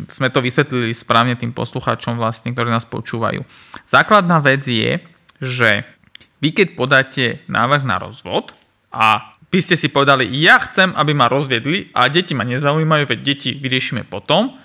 sme 0.07 0.31
to 0.31 0.39
vysvetlili 0.39 0.95
správne 0.95 1.35
tým 1.35 1.51
poslucháčom 1.51 2.15
vlastne, 2.15 2.55
ktorí 2.55 2.71
nás 2.71 2.87
počúvajú. 2.87 3.43
Základná 3.83 4.39
vec 4.39 4.63
je, 4.63 5.03
že 5.43 5.83
vy 6.39 6.55
keď 6.55 6.67
podáte 6.79 7.43
návrh 7.51 7.83
na 7.83 7.99
rozvod 7.99 8.55
a 8.95 9.35
by 9.51 9.59
ste 9.59 9.75
si 9.75 9.91
povedali, 9.91 10.23
ja 10.39 10.55
chcem, 10.63 10.95
aby 10.95 11.11
ma 11.11 11.27
rozviedli 11.27 11.91
a 11.91 12.07
deti 12.07 12.31
ma 12.31 12.47
nezaujímajú, 12.47 13.11
veď 13.11 13.19
deti 13.27 13.51
vyriešime 13.59 14.07
potom, 14.07 14.55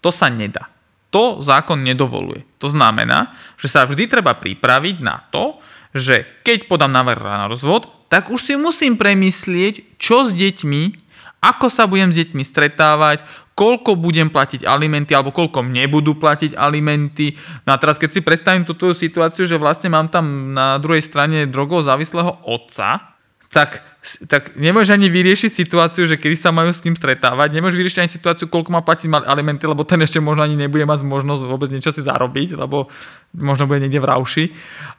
to 0.00 0.08
sa 0.08 0.32
nedá 0.32 0.77
to 1.08 1.40
zákon 1.40 1.80
nedovoluje. 1.80 2.44
To 2.60 2.68
znamená, 2.68 3.32
že 3.56 3.72
sa 3.72 3.88
vždy 3.88 4.08
treba 4.08 4.36
pripraviť 4.36 4.96
na 5.00 5.24
to, 5.32 5.56
že 5.96 6.28
keď 6.44 6.68
podám 6.68 6.92
návrh 6.92 7.20
na 7.24 7.48
rozvod, 7.48 7.88
tak 8.12 8.28
už 8.28 8.40
si 8.40 8.54
musím 8.56 8.96
premyslieť, 8.96 10.00
čo 10.00 10.28
s 10.28 10.32
deťmi, 10.32 11.08
ako 11.38 11.66
sa 11.70 11.86
budem 11.86 12.10
s 12.10 12.18
deťmi 12.24 12.42
stretávať, 12.44 13.22
koľko 13.58 13.98
budem 13.98 14.30
platiť 14.30 14.62
alimenty, 14.62 15.18
alebo 15.18 15.34
koľko 15.34 15.66
mne 15.66 15.90
budú 15.90 16.14
platiť 16.14 16.54
alimenty. 16.54 17.34
No 17.66 17.74
a 17.74 17.80
teraz 17.80 17.98
keď 17.98 18.10
si 18.14 18.20
predstavím 18.22 18.62
túto 18.62 18.94
situáciu, 18.94 19.46
že 19.46 19.58
vlastne 19.58 19.90
mám 19.90 20.06
tam 20.06 20.54
na 20.54 20.78
druhej 20.78 21.02
strane 21.02 21.50
drogov 21.50 21.82
závislého 21.82 22.38
otca, 22.46 23.17
tak, 23.48 23.80
tak 24.28 24.60
nemôžeš 24.60 24.92
ani 24.92 25.08
vyriešiť 25.08 25.48
situáciu, 25.48 26.04
že 26.04 26.20
kedy 26.20 26.36
sa 26.36 26.52
majú 26.52 26.68
s 26.68 26.84
tým 26.84 26.92
stretávať, 26.92 27.48
nemôžeš 27.56 27.80
vyriešiť 27.80 28.00
ani 28.04 28.10
situáciu, 28.12 28.46
koľko 28.52 28.76
má 28.76 28.84
platiť 28.84 29.08
alimenty, 29.24 29.64
lebo 29.64 29.88
ten 29.88 30.04
ešte 30.04 30.20
možno 30.20 30.44
ani 30.44 30.56
nebude 30.56 30.84
mať 30.84 31.04
možnosť 31.08 31.42
vôbec 31.48 31.72
niečo 31.72 31.92
si 31.92 32.04
zarobiť, 32.04 32.60
lebo 32.60 32.92
možno 33.32 33.64
bude 33.64 33.80
niekde 33.80 34.04
v 34.04 34.08
rauši. 34.08 34.44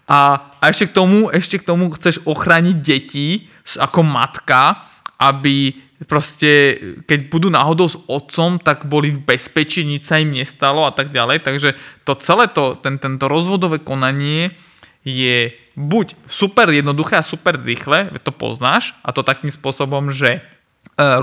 A, 0.09 0.49
a 0.57 0.63
ešte 0.65 0.89
k 0.89 0.95
tomu, 0.97 1.29
ešte 1.29 1.61
k 1.61 1.67
tomu 1.67 1.93
chceš 1.93 2.25
ochrániť 2.25 2.75
deti 2.81 3.49
ako 3.77 4.01
matka, 4.01 4.89
aby 5.21 5.77
proste, 6.07 6.79
keď 7.03 7.27
budú 7.27 7.51
náhodou 7.51 7.91
s 7.91 7.99
otcom, 8.07 8.55
tak 8.57 8.87
boli 8.87 9.11
v 9.11 9.19
bezpečí, 9.19 9.83
nič 9.83 10.07
sa 10.07 10.17
im 10.17 10.31
nestalo 10.31 10.87
a 10.87 10.95
tak 10.95 11.11
ďalej. 11.11 11.43
Takže 11.43 11.69
to 12.07 12.15
celé 12.17 12.47
to, 12.47 12.79
ten, 12.79 12.97
tento 12.97 13.27
rozvodové 13.27 13.83
konanie 13.83 14.55
je 15.03 15.51
buď 15.79 16.19
super 16.27 16.67
jednoduché 16.67 17.15
a 17.15 17.23
super 17.23 17.55
rýchle, 17.55 18.11
to 18.19 18.35
poznáš, 18.35 18.91
a 18.99 19.15
to 19.15 19.23
takým 19.23 19.47
spôsobom, 19.47 20.11
že 20.11 20.29
e, 20.35 20.39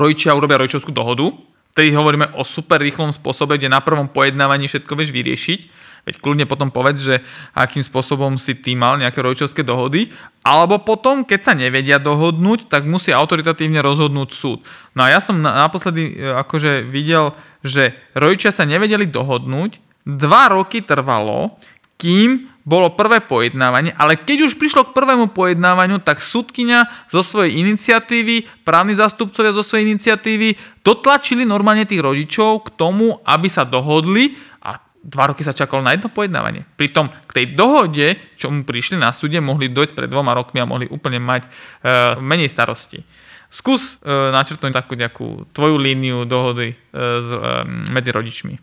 rodičia 0.01 0.33
urobia 0.33 0.57
rodičovskú 0.57 0.97
dohodu, 0.97 1.37
tedy 1.77 1.93
hovoríme 1.93 2.33
o 2.33 2.41
super 2.41 2.81
rýchlom 2.81 3.13
spôsobe, 3.13 3.61
kde 3.61 3.69
na 3.69 3.85
prvom 3.85 4.09
pojednávaní 4.09 4.65
všetko 4.65 4.97
vieš 4.97 5.13
vyriešiť, 5.13 5.61
veď 6.09 6.15
kľudne 6.25 6.49
potom 6.49 6.73
povedz, 6.73 7.05
že 7.05 7.15
akým 7.53 7.85
spôsobom 7.85 8.41
si 8.41 8.57
ty 8.57 8.73
mal 8.73 8.97
nejaké 8.97 9.21
rodičovské 9.21 9.61
dohody, 9.61 10.09
alebo 10.41 10.81
potom, 10.81 11.21
keď 11.21 11.41
sa 11.45 11.53
nevedia 11.53 12.01
dohodnúť, 12.01 12.73
tak 12.73 12.89
musí 12.89 13.13
autoritatívne 13.13 13.85
rozhodnúť 13.85 14.29
súd. 14.33 14.65
No 14.97 15.05
a 15.05 15.13
ja 15.13 15.21
som 15.21 15.37
naposledy 15.37 16.17
e, 16.17 16.33
akože 16.33 16.89
videl, 16.89 17.37
že 17.61 17.93
rodičia 18.17 18.57
sa 18.57 18.65
nevedeli 18.65 19.05
dohodnúť, 19.05 19.85
dva 20.09 20.49
roky 20.49 20.81
trvalo, 20.81 21.61
kým 22.01 22.56
bolo 22.67 22.99
prvé 22.99 23.23
pojednávanie, 23.23 23.95
ale 23.95 24.19
keď 24.19 24.51
už 24.51 24.59
prišlo 24.59 24.91
k 24.91 24.95
prvému 24.99 25.31
pojednávaniu, 25.31 26.03
tak 26.03 26.19
súdkynia 26.19 26.91
zo 27.07 27.23
svojej 27.23 27.63
iniciatívy, 27.63 28.67
právni 28.67 28.99
zastupcovia 28.99 29.55
zo 29.55 29.63
svojej 29.63 29.87
iniciatívy 29.87 30.83
dotlačili 30.83 31.47
normálne 31.47 31.87
tých 31.87 32.03
rodičov 32.03 32.67
k 32.67 32.69
tomu, 32.75 33.23
aby 33.23 33.47
sa 33.47 33.63
dohodli 33.63 34.35
a 34.67 34.83
dva 34.99 35.31
roky 35.31 35.47
sa 35.47 35.55
čakalo 35.55 35.79
na 35.79 35.95
jedno 35.95 36.11
pojednávanie. 36.11 36.67
Pritom 36.75 37.15
k 37.31 37.31
tej 37.31 37.47
dohode, 37.55 38.19
čo 38.35 38.51
mu 38.51 38.67
prišli 38.67 38.99
na 38.99 39.15
súde, 39.15 39.39
mohli 39.39 39.71
dojsť 39.71 39.95
pred 39.95 40.11
dvoma 40.11 40.35
rokmi 40.35 40.59
a 40.59 40.67
mohli 40.67 40.91
úplne 40.91 41.23
mať 41.23 41.47
e, 41.47 41.49
menej 42.19 42.51
starosti. 42.51 43.07
Skús 43.47 44.03
e, 44.03 44.11
načrtnúť 44.11 44.75
takú 44.75 44.99
nejakú 44.99 45.47
tvoju 45.55 45.79
líniu 45.79 46.27
dohody 46.27 46.75
e, 46.75 46.77
e, 46.77 47.07
medzi 47.95 48.11
rodičmi. 48.11 48.59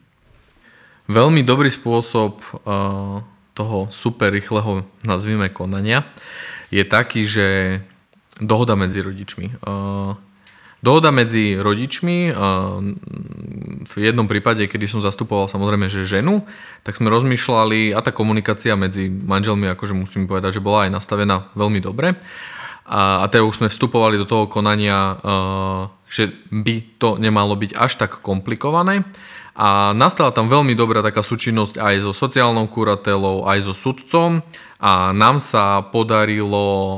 Veľmi 1.08 1.40
dobrý 1.48 1.72
spôsob 1.72 2.44
e 2.68 3.33
toho 3.54 3.88
super 3.94 4.34
rýchleho, 4.34 4.86
nazvime, 5.06 5.50
konania 5.54 6.06
je 6.74 6.82
taký, 6.82 7.30
že 7.30 7.48
dohoda 8.42 8.74
medzi 8.74 9.06
rodičmi. 9.06 9.62
Dohoda 10.84 11.16
medzi 11.16 11.56
rodičmi, 11.56 12.36
v 13.88 13.96
jednom 13.96 14.28
prípade, 14.28 14.68
kedy 14.68 14.90
som 14.90 15.00
zastupoval 15.00 15.48
samozrejme, 15.48 15.88
že 15.88 16.04
ženu, 16.04 16.44
tak 16.84 17.00
sme 17.00 17.08
rozmýšľali 17.08 17.96
a 17.96 18.04
tá 18.04 18.12
komunikácia 18.12 18.76
medzi 18.76 19.08
manželmi, 19.08 19.70
akože 19.72 19.96
musím 19.96 20.28
povedať, 20.28 20.60
že 20.60 20.66
bola 20.66 20.90
aj 20.90 20.92
nastavená 20.92 21.48
veľmi 21.56 21.80
dobre. 21.80 22.20
A, 22.84 23.24
a 23.24 23.26
teda 23.32 23.48
už 23.48 23.64
sme 23.64 23.72
vstupovali 23.72 24.20
do 24.20 24.28
toho 24.28 24.52
konania, 24.52 25.16
že 26.12 26.36
by 26.52 27.00
to 27.00 27.16
nemalo 27.16 27.56
byť 27.56 27.72
až 27.80 27.96
tak 27.96 28.20
komplikované. 28.20 29.08
A 29.54 29.94
nastala 29.94 30.34
tam 30.34 30.50
veľmi 30.50 30.74
dobrá 30.74 31.06
taká 31.06 31.22
súčinnosť 31.22 31.78
aj 31.78 31.96
so 32.10 32.12
sociálnou 32.12 32.66
kuratelou, 32.66 33.46
aj 33.46 33.70
so 33.70 33.74
sudcom 33.78 34.42
a 34.82 35.14
nám 35.14 35.38
sa 35.38 35.86
podarilo 35.86 36.66
e, 36.66 36.98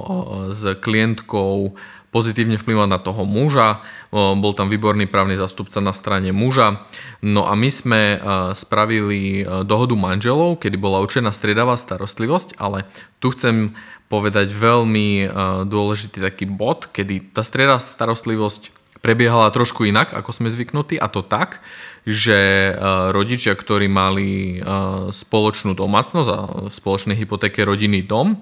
s 0.55 0.63
klientkou 0.79 1.75
pozitívne 2.15 2.55
vplyvať 2.55 2.87
na 2.87 2.99
toho 3.03 3.27
muža. 3.27 3.83
E, 3.83 4.19
bol 4.39 4.55
tam 4.55 4.71
výborný 4.71 5.03
právny 5.03 5.35
zastupca 5.35 5.83
na 5.83 5.91
strane 5.91 6.31
muža. 6.31 6.87
No 7.19 7.43
a 7.43 7.59
my 7.59 7.67
sme 7.67 8.01
e, 8.15 8.17
spravili 8.55 9.43
dohodu 9.67 9.99
manželov, 9.99 10.63
kedy 10.63 10.79
bola 10.79 11.03
určená 11.03 11.35
striedavá 11.35 11.75
starostlivosť, 11.75 12.55
ale 12.55 12.87
tu 13.19 13.35
chcem 13.35 13.75
povedať 14.07 14.53
veľmi 14.53 15.27
dôležitý 15.65 16.21
taký 16.21 16.45
bod, 16.45 16.93
kedy 16.93 17.33
tá 17.33 17.41
striedavá 17.41 17.81
starostlivosť 17.81 18.84
prebiehala 19.05 19.53
trošku 19.53 19.85
inak, 19.85 20.17
ako 20.17 20.33
sme 20.33 20.49
zvyknutí, 20.49 20.97
a 20.97 21.05
to 21.05 21.21
tak, 21.21 21.61
že 22.09 22.73
e, 22.73 22.73
rodičia, 23.13 23.53
ktorí 23.53 23.85
mali 23.85 24.57
e, 24.57 24.65
spoločnú 25.13 25.77
domácnosť 25.77 26.29
a 26.33 26.39
spoločné 26.73 27.13
hypotéke 27.13 27.61
rodinný 27.61 28.01
dom, 28.01 28.41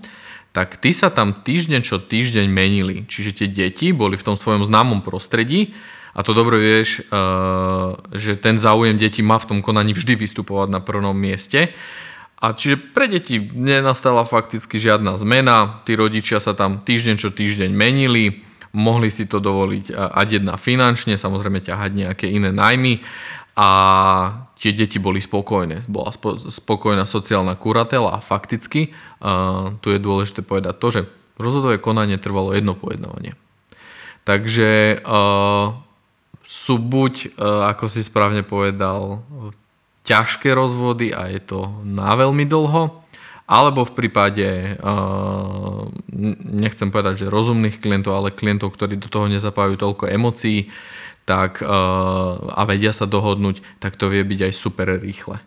tak 0.55 0.79
tí 0.79 0.95
sa 0.95 1.11
tam 1.11 1.43
týždeň 1.43 1.81
čo 1.83 1.99
týždeň 1.99 2.47
menili. 2.47 3.03
Čiže 3.03 3.43
tie 3.43 3.47
deti 3.51 3.91
boli 3.91 4.15
v 4.15 4.23
tom 4.23 4.39
svojom 4.39 4.63
známom 4.63 5.03
prostredí 5.03 5.75
a 6.15 6.21
to 6.21 6.31
dobre 6.31 6.61
vieš, 6.61 7.03
e, 7.03 7.19
že 8.15 8.39
ten 8.39 8.55
záujem 8.55 8.95
detí 8.95 9.19
má 9.19 9.41
v 9.41 9.49
tom 9.51 9.59
konaní 9.59 9.91
vždy 9.91 10.15
vystupovať 10.15 10.71
na 10.71 10.79
prvom 10.79 11.17
mieste. 11.17 11.75
A 12.43 12.55
čiže 12.55 12.75
pre 12.75 13.07
deti 13.07 13.39
nenastala 13.39 14.27
fakticky 14.27 14.79
žiadna 14.79 15.15
zmena, 15.15 15.83
tí 15.87 15.95
rodičia 15.95 16.43
sa 16.43 16.51
tam 16.51 16.83
týždeň 16.83 17.15
čo 17.19 17.31
týždeň 17.31 17.71
menili, 17.71 18.42
mohli 18.73 19.13
si 19.13 19.29
to 19.29 19.37
dovoliť 19.37 19.93
ať 19.93 20.27
jedna 20.41 20.57
finančne, 20.57 21.15
samozrejme 21.15 21.61
ťahať 21.61 21.91
nejaké 21.93 22.25
iné 22.27 22.49
najmy 22.49 23.05
a 23.53 23.69
tie 24.57 24.73
deti 24.73 24.97
boli 24.97 25.21
spokojné. 25.21 25.85
Bola 25.85 26.09
spokojná 26.49 27.05
sociálna 27.05 27.53
kuratela 27.53 28.17
a 28.17 28.23
fakticky 28.25 28.89
uh, 28.89 29.77
tu 29.77 29.93
je 29.93 30.01
dôležité 30.01 30.41
povedať 30.41 30.73
to, 30.81 30.87
že 30.89 31.01
rozhodové 31.37 31.77
konanie 31.77 32.17
trvalo 32.17 32.57
jedno 32.57 32.73
pojednávanie. 32.73 33.37
Takže 34.25 35.03
uh, 35.05 35.77
sú 36.49 36.81
buď, 36.81 37.13
uh, 37.37 37.69
ako 37.77 37.85
si 37.93 38.01
správne 38.01 38.41
povedal, 38.41 39.21
ťažké 40.01 40.49
rozvody 40.57 41.13
a 41.13 41.29
je 41.29 41.39
to 41.45 41.69
na 41.85 42.09
veľmi 42.17 42.49
dlho, 42.49 43.02
alebo 43.43 43.83
v 43.83 43.95
prípade, 43.95 44.79
uh, 44.79 45.87
nechcem 46.47 46.89
povedať, 46.89 47.27
že 47.27 47.33
rozumných 47.33 47.83
klientov, 47.83 48.15
ale 48.15 48.35
klientov, 48.35 48.73
ktorí 48.73 48.95
do 48.95 49.11
toho 49.11 49.27
nezapájajú 49.27 49.75
toľko 49.75 50.05
emócií, 50.07 50.71
tak, 51.23 51.59
uh, 51.63 51.69
a 52.55 52.61
vedia 52.67 52.95
sa 52.95 53.07
dohodnúť, 53.07 53.63
tak 53.83 53.99
to 53.99 54.07
vie 54.07 54.23
byť 54.23 54.39
aj 54.47 54.53
super 54.55 54.87
rýchle. 54.95 55.39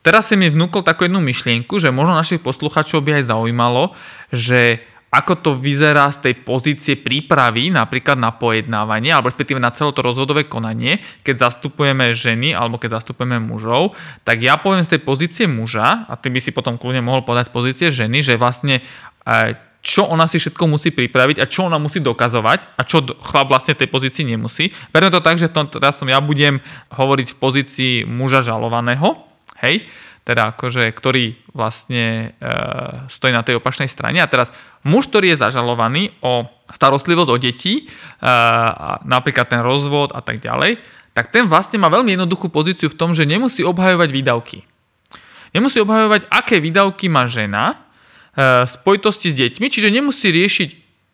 Teraz 0.00 0.32
si 0.32 0.36
mi 0.36 0.48
vnúkol 0.48 0.80
takú 0.80 1.04
jednu 1.04 1.20
myšlienku, 1.20 1.76
že 1.76 1.92
možno 1.92 2.16
našich 2.16 2.40
posluchačov 2.40 3.04
by 3.04 3.20
aj 3.20 3.36
zaujímalo, 3.36 3.92
že 4.32 4.80
ako 5.10 5.32
to 5.42 5.50
vyzerá 5.58 6.06
z 6.14 6.30
tej 6.30 6.34
pozície 6.46 6.94
prípravy 6.94 7.74
napríklad 7.74 8.14
na 8.14 8.30
pojednávanie 8.30 9.10
alebo 9.10 9.26
respektíve 9.26 9.58
na 9.58 9.74
celé 9.74 9.90
to 9.90 10.06
rozhodové 10.06 10.46
konanie, 10.46 11.02
keď 11.26 11.50
zastupujeme 11.50 12.14
ženy 12.14 12.54
alebo 12.54 12.78
keď 12.78 13.02
zastupujeme 13.02 13.42
mužov, 13.42 13.98
tak 14.22 14.38
ja 14.38 14.54
poviem 14.54 14.86
z 14.86 14.96
tej 14.96 15.00
pozície 15.02 15.46
muža 15.50 16.06
a 16.06 16.14
ty 16.14 16.30
by 16.30 16.38
si 16.38 16.54
potom 16.54 16.78
kľudne 16.78 17.02
mohol 17.02 17.26
povedať 17.26 17.50
z 17.50 17.54
pozície 17.54 17.86
ženy, 17.90 18.22
že 18.22 18.38
vlastne 18.38 18.86
e, 19.26 19.58
čo 19.82 20.06
ona 20.06 20.28
si 20.30 20.38
všetko 20.38 20.64
musí 20.70 20.94
pripraviť 20.94 21.42
a 21.42 21.48
čo 21.48 21.66
ona 21.66 21.80
musí 21.80 21.98
dokazovať 21.98 22.78
a 22.78 22.82
čo 22.86 23.02
chlap 23.02 23.50
vlastne 23.50 23.74
tej 23.74 23.90
pozícii 23.90 24.28
nemusí. 24.28 24.70
Berme 24.94 25.10
to 25.10 25.24
tak, 25.24 25.40
že 25.40 25.50
to, 25.50 25.66
teraz 25.66 25.98
som 25.98 26.06
ja 26.06 26.20
budem 26.22 26.62
hovoriť 26.94 27.34
v 27.34 27.40
pozícii 27.40 27.92
muža 28.04 28.44
žalovaného, 28.44 29.26
hej, 29.64 29.88
teda 30.24 30.54
akože, 30.54 30.86
ktorý 30.92 31.36
vlastne 31.56 32.36
e, 32.38 32.52
stojí 33.08 33.32
na 33.32 33.42
tej 33.42 33.58
opačnej 33.58 33.88
strane. 33.88 34.20
A 34.20 34.30
teraz 34.30 34.52
muž, 34.84 35.08
ktorý 35.08 35.32
je 35.32 35.42
zažalovaný 35.42 36.14
o 36.20 36.46
starostlivosť 36.70 37.30
o 37.30 37.36
deti, 37.40 37.74
e, 37.80 37.82
napríklad 39.04 39.48
ten 39.48 39.64
rozvod 39.64 40.12
a 40.12 40.20
tak 40.20 40.44
ďalej, 40.44 40.78
tak 41.16 41.32
ten 41.34 41.48
vlastne 41.50 41.82
má 41.82 41.90
veľmi 41.90 42.14
jednoduchú 42.14 42.52
pozíciu 42.52 42.92
v 42.92 42.98
tom, 42.98 43.10
že 43.16 43.26
nemusí 43.26 43.66
obhajovať 43.66 44.08
výdavky. 44.14 44.58
Nemusí 45.50 45.82
obhajovať, 45.82 46.30
aké 46.30 46.62
výdavky 46.62 47.10
má 47.10 47.26
žena, 47.26 47.90
E, 48.30 48.62
spojitosti 48.62 49.34
s 49.34 49.38
deťmi, 49.42 49.66
čiže 49.66 49.90
nemusí 49.90 50.30
riešiť 50.30 50.68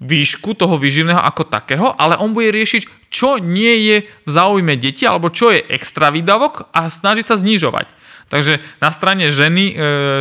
výšku 0.05 0.53
toho 0.53 0.77
výživného 0.77 1.17
ako 1.17 1.49
takého, 1.49 1.89
ale 1.97 2.21
on 2.21 2.37
bude 2.37 2.53
riešiť, 2.53 3.09
čo 3.09 3.41
nie 3.41 3.89
je 3.89 3.97
v 4.05 4.29
záujme 4.29 4.77
deti 4.77 5.09
alebo 5.09 5.33
čo 5.33 5.49
je 5.49 5.65
extra 5.73 6.13
výdavok 6.13 6.69
a 6.77 6.93
snažiť 6.93 7.25
sa 7.25 7.41
znižovať. 7.41 7.89
Takže 8.27 8.59
na 8.83 8.91
strane 8.91 9.31
ženy 9.31 9.65
e, 9.71 9.75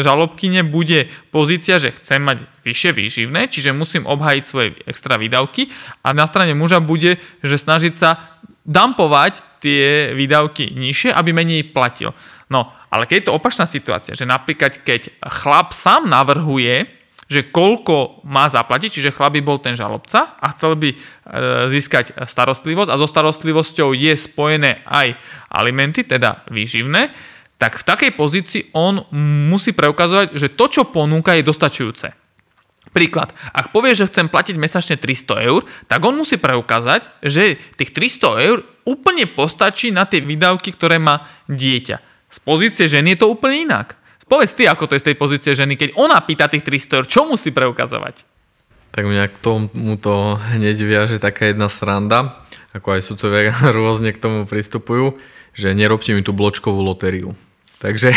žalobkyne 0.05 0.61
bude 0.61 1.09
pozícia, 1.33 1.81
že 1.81 1.89
chcem 1.89 2.21
mať 2.21 2.45
vyššie 2.61 2.91
výživné, 2.93 3.49
čiže 3.49 3.73
musím 3.73 4.05
obhajiť 4.05 4.43
svoje 4.45 4.77
extra 4.85 5.17
výdavky 5.17 5.73
a 6.05 6.13
na 6.13 6.29
strane 6.29 6.53
muža 6.53 6.85
bude, 6.85 7.17
že 7.41 7.57
snažiť 7.57 7.93
sa 7.97 8.37
dampovať 8.61 9.41
tie 9.57 10.13
výdavky 10.13 10.69
nižšie, 10.69 11.17
aby 11.17 11.33
menej 11.33 11.73
platil. 11.73 12.13
No, 12.45 12.69
ale 12.93 13.09
keď 13.09 13.15
je 13.17 13.25
to 13.25 13.37
opačná 13.37 13.65
situácia, 13.65 14.13
že 14.13 14.29
napríklad 14.29 14.85
keď 14.85 15.09
chlap 15.25 15.73
sám 15.73 16.05
navrhuje, 16.05 16.85
že 17.25 17.49
koľko 17.49 18.21
má 18.29 18.45
zaplatiť, 18.45 19.01
čiže 19.01 19.13
chlap 19.17 19.33
by 19.33 19.41
bol 19.41 19.57
ten 19.57 19.73
žalobca 19.73 20.37
a 20.37 20.45
chcel 20.53 20.77
by 20.77 20.93
e, 20.93 20.97
získať 21.73 22.13
starostlivosť 22.21 22.93
a 22.93 23.01
so 23.01 23.09
starostlivosťou 23.09 23.97
je 23.97 24.13
spojené 24.13 24.85
aj 24.85 25.17
alimenty, 25.49 26.05
teda 26.05 26.45
výživné, 26.53 27.33
tak 27.55 27.79
v 27.79 27.87
takej 27.87 28.11
pozícii 28.19 28.61
on 28.75 29.07
musí 29.47 29.71
preukazovať, 29.71 30.35
že 30.35 30.51
to, 30.51 30.65
čo 30.67 30.83
ponúka, 30.91 31.35
je 31.39 31.47
dostačujúce. 31.47 32.07
Príklad, 32.95 33.35
ak 33.51 33.75
povie, 33.75 33.91
že 33.91 34.07
chcem 34.07 34.31
platiť 34.31 34.55
mesačne 34.55 34.95
300 34.95 35.47
eur, 35.51 35.67
tak 35.91 35.99
on 36.07 36.15
musí 36.15 36.39
preukázať, 36.39 37.11
že 37.19 37.59
tých 37.75 37.91
300 37.91 38.47
eur 38.47 38.63
úplne 38.87 39.27
postačí 39.27 39.91
na 39.91 40.07
tie 40.07 40.23
výdavky, 40.23 40.71
ktoré 40.71 40.95
má 40.95 41.27
dieťa. 41.51 41.97
Z 42.31 42.37
pozície 42.39 42.87
ženy 42.87 43.15
je 43.15 43.19
to 43.23 43.31
úplne 43.31 43.67
inak. 43.67 43.99
Povedz 44.25 44.55
ty, 44.57 44.65
ako 44.65 44.87
to 44.87 44.95
je 44.95 45.03
z 45.03 45.07
tej 45.11 45.17
pozície 45.19 45.51
ženy, 45.51 45.75
keď 45.75 45.99
ona 45.99 46.17
pýta 46.23 46.47
tých 46.47 46.63
300 46.63 47.03
eur, 47.03 47.05
čo 47.05 47.27
musí 47.27 47.51
preukazovať? 47.51 48.25
Tak 48.95 49.03
mňa 49.03 49.27
k 49.27 49.37
tomuto 49.43 50.39
hneď 50.55 50.77
viaže 50.87 51.17
taká 51.19 51.51
jedna 51.51 51.67
sranda, 51.67 52.47
ako 52.71 52.95
aj 52.95 53.01
sudcovia 53.03 53.51
rôzne 53.75 54.15
k 54.15 54.21
tomu 54.23 54.47
pristupujú, 54.47 55.19
že 55.51 55.75
nerobte 55.75 56.15
mi 56.15 56.23
tú 56.23 56.31
bločkovú 56.31 56.79
lotériu. 56.79 57.35
Takže 57.79 58.11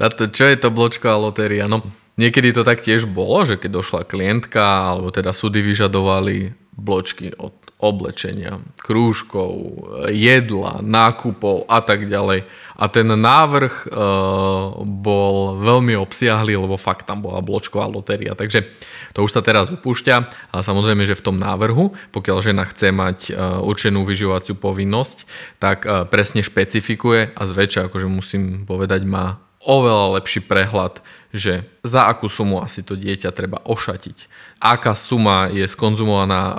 táto, 0.00 0.28
čo 0.28 0.44
je 0.48 0.56
to 0.60 0.68
bločková 0.72 1.16
lotéria? 1.16 1.68
No, 1.68 1.84
Niekedy 2.18 2.50
to 2.50 2.66
tak 2.66 2.82
tiež 2.82 3.06
bolo, 3.06 3.46
že 3.46 3.54
keď 3.54 3.78
došla 3.78 4.02
klientka, 4.02 4.90
alebo 4.90 5.14
teda 5.14 5.30
súdy 5.30 5.62
vyžadovali 5.62 6.50
bločky 6.74 7.30
od 7.38 7.54
oblečenia, 7.78 8.58
krúžkov, 8.82 9.54
jedla, 10.10 10.82
nákupov 10.82 11.70
a 11.70 11.78
tak 11.78 12.10
ďalej. 12.10 12.42
A 12.74 12.84
ten 12.90 13.06
návrh 13.06 13.86
e, 13.86 13.88
bol 14.82 15.62
veľmi 15.62 15.94
obsiahly, 15.94 16.58
lebo 16.58 16.74
fakt 16.74 17.06
tam 17.06 17.22
bola 17.22 17.38
bločková 17.38 17.86
lotéria. 17.86 18.34
Takže 18.34 18.66
to 19.14 19.22
už 19.22 19.30
sa 19.30 19.42
teraz 19.46 19.70
upúšťa 19.70 20.16
a 20.50 20.56
samozrejme, 20.58 21.06
že 21.06 21.18
v 21.18 21.24
tom 21.30 21.36
návrhu, 21.38 21.94
pokiaľ 22.10 22.38
žena 22.42 22.66
chce 22.66 22.90
mať 22.90 23.18
e, 23.30 23.32
určenú 23.62 24.02
vyživovaciu 24.02 24.58
povinnosť, 24.58 25.18
tak 25.62 25.86
e, 25.86 26.02
presne 26.10 26.42
špecifikuje 26.42 27.30
a 27.34 27.42
zväčša, 27.46 27.90
akože 27.90 28.10
musím 28.10 28.66
povedať, 28.66 29.06
má 29.06 29.38
oveľa 29.68 30.16
lepší 30.18 30.40
prehľad, 30.40 31.04
že 31.28 31.68
za 31.84 32.08
akú 32.08 32.24
sumu 32.26 32.64
asi 32.64 32.80
to 32.80 32.96
dieťa 32.96 33.36
treba 33.36 33.60
ošatiť, 33.68 34.16
aká 34.64 34.96
suma 34.96 35.52
je 35.52 35.68
skonzumovaná 35.68 36.42
e, 36.48 36.54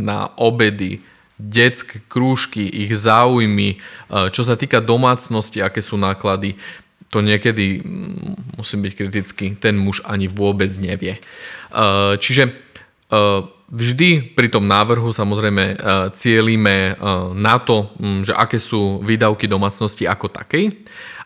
na 0.00 0.32
obedy, 0.40 1.04
detské 1.36 2.00
krúžky, 2.08 2.64
ich 2.64 2.96
záujmy, 2.96 3.76
e, 3.76 3.78
čo 4.32 4.42
sa 4.48 4.56
týka 4.56 4.80
domácnosti, 4.80 5.60
aké 5.60 5.84
sú 5.84 6.00
náklady, 6.00 6.56
to 7.12 7.20
niekedy, 7.20 7.84
musím 8.56 8.88
byť 8.88 8.92
kritický, 8.96 9.46
ten 9.60 9.76
muž 9.76 10.00
ani 10.08 10.32
vôbec 10.32 10.72
nevie. 10.80 11.20
E, 11.20 11.22
čiže 12.16 12.72
vždy 13.68 14.32
pri 14.32 14.48
tom 14.48 14.64
návrhu 14.64 15.12
samozrejme 15.12 15.76
cielíme 16.16 16.96
na 17.36 17.60
to, 17.60 17.92
že 18.24 18.32
aké 18.32 18.56
sú 18.56 19.04
výdavky 19.04 19.44
domácnosti 19.44 20.08
ako 20.08 20.32
takej 20.32 20.72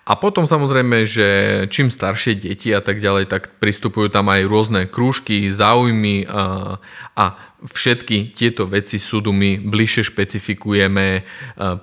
a 0.06 0.14
potom 0.14 0.46
samozrejme, 0.46 1.02
že 1.02 1.28
čím 1.66 1.90
staršie 1.90 2.38
deti 2.38 2.70
a 2.70 2.78
tak 2.78 3.02
ďalej, 3.02 3.26
tak 3.26 3.58
pristupujú 3.58 4.06
tam 4.06 4.30
aj 4.30 4.46
rôzne 4.46 4.86
krúžky, 4.86 5.50
záujmy 5.50 6.30
a, 6.30 6.78
a 7.18 7.24
všetky 7.66 8.30
tieto 8.30 8.70
veci 8.70 9.02
súdu 9.02 9.34
my 9.34 9.58
bližšie 9.58 10.06
špecifikujeme 10.06 11.26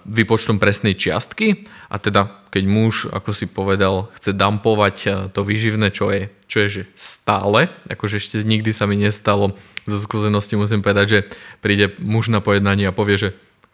vypočtom 0.08 0.56
presnej 0.56 0.96
čiastky 0.96 1.68
a 1.92 2.00
teda 2.00 2.48
keď 2.48 2.64
muž, 2.64 3.12
ako 3.12 3.36
si 3.36 3.44
povedal, 3.50 4.08
chce 4.16 4.32
dampovať 4.32 5.28
to 5.36 5.44
výživné, 5.44 5.92
čo 5.92 6.08
je, 6.14 6.32
čo 6.48 6.58
je 6.64 6.68
že 6.70 6.84
stále, 6.96 7.76
akože 7.92 8.24
ešte 8.24 8.40
nikdy 8.46 8.72
sa 8.72 8.88
mi 8.88 8.96
nestalo, 8.96 9.58
zo 9.84 10.00
skúsenosti 10.00 10.56
musím 10.56 10.80
povedať, 10.80 11.06
že 11.10 11.20
príde 11.60 11.92
muž 12.00 12.32
na 12.32 12.40
pojednanie 12.40 12.88
a 12.88 12.96
povie, 12.96 13.20
že 13.20 13.30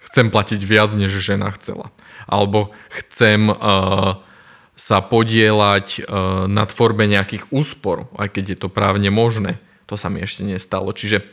chcem 0.09 0.33
platiť 0.33 0.63
viac, 0.65 0.89
než 0.97 1.13
žena 1.21 1.53
chcela. 1.53 1.93
Alebo 2.25 2.73
chcem 2.89 3.51
uh, 3.51 4.23
sa 4.80 5.04
podielať 5.04 5.88
e, 6.00 6.02
na 6.48 6.63
tvorbe 6.63 7.04
nejakých 7.04 7.52
úspor, 7.52 8.08
aj 8.15 8.32
keď 8.32 8.56
je 8.56 8.58
to 8.63 8.72
právne 8.72 9.12
možné. 9.12 9.60
To 9.92 10.00
sa 10.00 10.08
mi 10.08 10.24
ešte 10.24 10.48
nestalo. 10.48 10.96
Čiže 10.96 11.28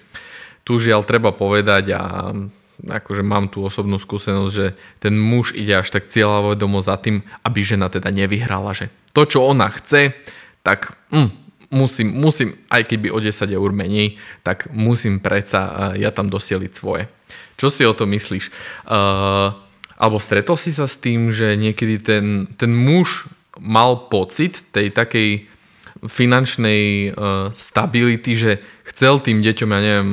tu 0.67 0.83
žiaľ 0.83 1.07
treba 1.07 1.31
povedať 1.31 1.95
a 1.95 2.35
akože 2.83 3.23
mám 3.23 3.47
tú 3.47 3.63
osobnú 3.63 4.03
skúsenosť, 4.03 4.51
že 4.51 4.75
ten 4.99 5.15
muž 5.15 5.55
ide 5.55 5.79
až 5.79 5.95
tak 5.95 6.11
cieľavedomo 6.11 6.83
za 6.83 6.99
tým, 6.99 7.23
aby 7.47 7.63
žena 7.63 7.87
teda 7.87 8.11
nevyhrala, 8.11 8.75
že 8.75 8.91
to, 9.15 9.23
čo 9.25 9.47
ona 9.47 9.71
chce, 9.71 10.13
tak 10.67 10.99
mm, 11.15 11.31
musím, 11.71 12.19
musím, 12.19 12.59
aj 12.67 12.83
keby 12.91 13.15
o 13.15 13.23
10 13.23 13.31
eur 13.47 13.71
menej, 13.71 14.19
tak 14.43 14.67
musím 14.75 15.23
predsa 15.23 15.95
e, 15.95 16.03
ja 16.03 16.11
tam 16.11 16.27
dosieliť 16.27 16.73
svoje. 16.75 17.07
Čo 17.55 17.71
si 17.71 17.87
o 17.87 17.97
to 17.97 18.05
myslíš? 18.05 18.53
Uh, 18.85 19.57
alebo 19.97 20.21
stretol 20.21 20.61
si 20.61 20.69
sa 20.69 20.85
s 20.85 21.01
tým, 21.01 21.33
že 21.33 21.57
niekedy 21.57 21.97
ten, 22.05 22.25
ten 22.61 22.69
muž 22.69 23.33
mal 23.61 24.09
pocit 24.13 24.65
tej 24.73 24.93
takej 24.93 25.49
finančnej 26.05 27.13
uh, 27.13 27.51
stability, 27.57 28.37
že 28.37 28.53
chcel 28.93 29.19
tým 29.19 29.41
deťom, 29.41 29.69
ja 29.73 29.81
neviem, 29.81 30.11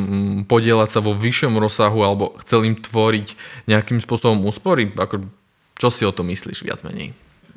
podielať 0.48 0.90
sa 0.90 1.00
vo 1.04 1.12
vyššom 1.12 1.60
rozsahu 1.60 2.00
alebo 2.02 2.34
chcel 2.40 2.64
im 2.64 2.80
tvoriť 2.80 3.36
nejakým 3.68 4.00
spôsobom 4.00 4.48
úspory? 4.48 4.90
Ako, 4.96 5.28
čo 5.76 5.88
si 5.92 6.08
o 6.08 6.16
to 6.16 6.24
myslíš 6.24 6.64
viac 6.64 6.82
menej? 6.88 7.12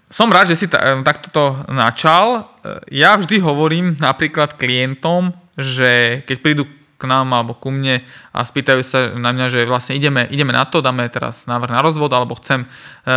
Som 0.06 0.30
rád, 0.30 0.54
že 0.54 0.58
si 0.58 0.66
ta, 0.70 0.78
takto 1.02 1.28
to 1.34 1.44
načal. 1.66 2.50
Ja 2.90 3.18
vždy 3.18 3.42
hovorím 3.42 3.98
napríklad 3.98 4.54
klientom, 4.54 5.34
že 5.58 6.22
keď 6.26 6.36
prídu 6.42 6.64
k 6.96 7.02
nám 7.04 7.28
alebo 7.32 7.52
ku 7.52 7.68
mne 7.68 8.00
a 8.32 8.40
spýtajú 8.40 8.80
sa 8.80 9.12
na 9.12 9.30
mňa, 9.36 9.46
že 9.52 9.60
vlastne 9.68 9.96
ideme, 9.96 10.24
ideme 10.32 10.56
na 10.56 10.64
to, 10.64 10.80
dáme 10.80 11.04
teraz 11.12 11.44
návrh 11.44 11.72
na 11.72 11.84
rozvod 11.84 12.08
alebo 12.12 12.36
chcem 12.40 12.64
e, 12.64 12.68
e, 12.68 13.12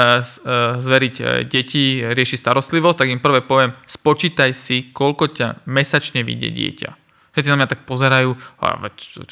zveriť 0.84 1.16
e, 1.20 1.24
deti, 1.48 2.04
riešiť 2.04 2.38
starostlivosť, 2.44 2.98
tak 3.00 3.12
im 3.12 3.24
prvé 3.24 3.40
poviem, 3.40 3.72
spočítaj 3.88 4.52
si, 4.52 4.92
koľko 4.92 5.32
ťa 5.32 5.48
mesačne 5.72 6.28
vyjde 6.28 6.50
dieťa. 6.52 6.90
Všetci 7.30 7.50
na 7.56 7.58
mňa 7.62 7.72
tak 7.72 7.82
pozerajú, 7.86 8.36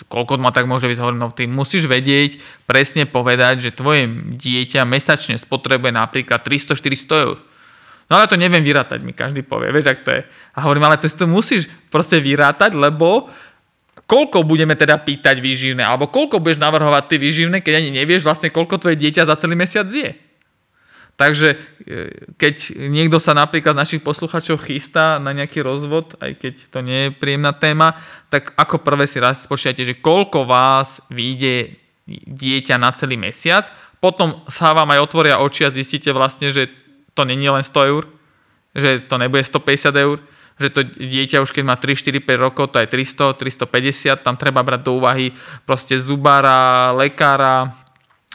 koľko 0.08 0.40
ma 0.40 0.54
tak 0.54 0.70
môže 0.70 0.88
vyzť, 0.88 1.02
hovorím, 1.02 1.28
no 1.28 1.34
ty 1.34 1.50
musíš 1.50 1.90
vedieť, 1.90 2.40
presne 2.70 3.10
povedať, 3.10 3.68
že 3.68 3.76
tvoje 3.76 4.08
dieťa 4.38 4.86
mesačne 4.86 5.36
spotrebuje 5.36 5.92
napríklad 5.92 6.46
300-400 6.46 7.26
eur. 7.26 7.38
No 8.08 8.16
ale 8.16 8.32
to 8.32 8.40
neviem 8.40 8.64
vyrátať, 8.64 9.04
mi 9.04 9.12
každý 9.12 9.44
povie, 9.44 9.74
vieš, 9.76 9.92
ak 9.92 10.00
to 10.08 10.12
je. 10.16 10.22
A 10.56 10.58
hovorím, 10.64 10.88
ale 10.88 10.96
to 10.96 11.12
si 11.12 11.20
to 11.20 11.28
musíš 11.28 11.68
proste 11.92 12.24
vyrátať, 12.24 12.72
lebo 12.72 13.28
koľko 14.08 14.48
budeme 14.48 14.74
teda 14.74 14.98
pýtať 15.04 15.44
výživné, 15.44 15.84
alebo 15.84 16.08
koľko 16.08 16.40
budeš 16.40 16.64
navrhovať 16.64 17.04
ty 17.12 17.16
výživné, 17.20 17.60
keď 17.60 17.84
ani 17.84 17.92
nevieš 17.92 18.24
vlastne, 18.24 18.50
koľko 18.50 18.80
tvoje 18.80 18.96
dieťa 18.96 19.28
za 19.28 19.36
celý 19.36 19.60
mesiac 19.60 19.86
je. 19.92 20.16
Takže 21.18 21.50
e, 21.50 21.58
keď 22.38 22.78
niekto 22.88 23.18
sa 23.18 23.34
napríklad 23.34 23.74
našich 23.74 24.06
posluchačov 24.06 24.62
chystá 24.64 25.18
na 25.18 25.34
nejaký 25.34 25.66
rozvod, 25.66 26.14
aj 26.22 26.32
keď 26.40 26.54
to 26.70 26.80
nie 26.86 27.10
je 27.10 27.18
príjemná 27.18 27.52
téma, 27.58 27.98
tak 28.32 28.54
ako 28.56 28.86
prvé 28.86 29.10
si 29.10 29.18
raz 29.18 29.44
spočítate, 29.44 29.82
že 29.84 30.00
koľko 30.00 30.46
vás 30.46 31.02
vyjde 31.10 31.74
dieťa 32.08 32.78
na 32.80 32.94
celý 32.94 33.20
mesiac, 33.20 33.68
potom 33.98 34.46
sa 34.48 34.72
vám 34.78 34.94
aj 34.94 35.04
otvoria 35.04 35.42
oči 35.42 35.66
a 35.66 35.74
zistíte 35.74 36.14
vlastne, 36.14 36.54
že 36.54 36.70
to 37.18 37.26
není 37.26 37.50
len 37.50 37.66
100 37.66 37.92
eur, 37.92 38.06
že 38.78 39.02
to 39.10 39.18
nebude 39.18 39.42
150 39.42 39.90
eur, 39.98 40.22
že 40.58 40.70
to 40.74 40.82
dieťa 40.86 41.42
už 41.46 41.54
keď 41.54 41.64
má 41.66 41.76
3, 41.78 41.94
4, 41.94 42.22
5 42.22 42.46
rokov, 42.46 42.74
to 42.74 42.82
je 42.82 42.88
300, 42.90 43.38
350, 43.38 44.26
tam 44.26 44.36
treba 44.38 44.66
brať 44.66 44.82
do 44.82 44.98
úvahy 44.98 45.30
proste 45.70 45.98
zubára, 46.02 46.94
lekára, 46.98 47.74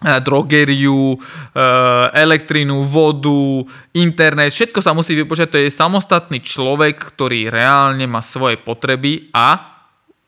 eh, 0.07 0.21
drogeriu, 0.23 1.19
eh, 1.19 2.07
elektrínu, 2.15 2.87
vodu, 2.87 3.67
internet, 3.97 4.55
všetko 4.55 4.79
sa 4.79 4.95
musí 4.95 5.19
vypočať, 5.19 5.49
to 5.51 5.59
je 5.59 5.71
samostatný 5.73 6.39
človek, 6.39 6.95
ktorý 7.01 7.51
reálne 7.51 8.07
má 8.07 8.23
svoje 8.23 8.61
potreby 8.61 9.33
a 9.35 9.72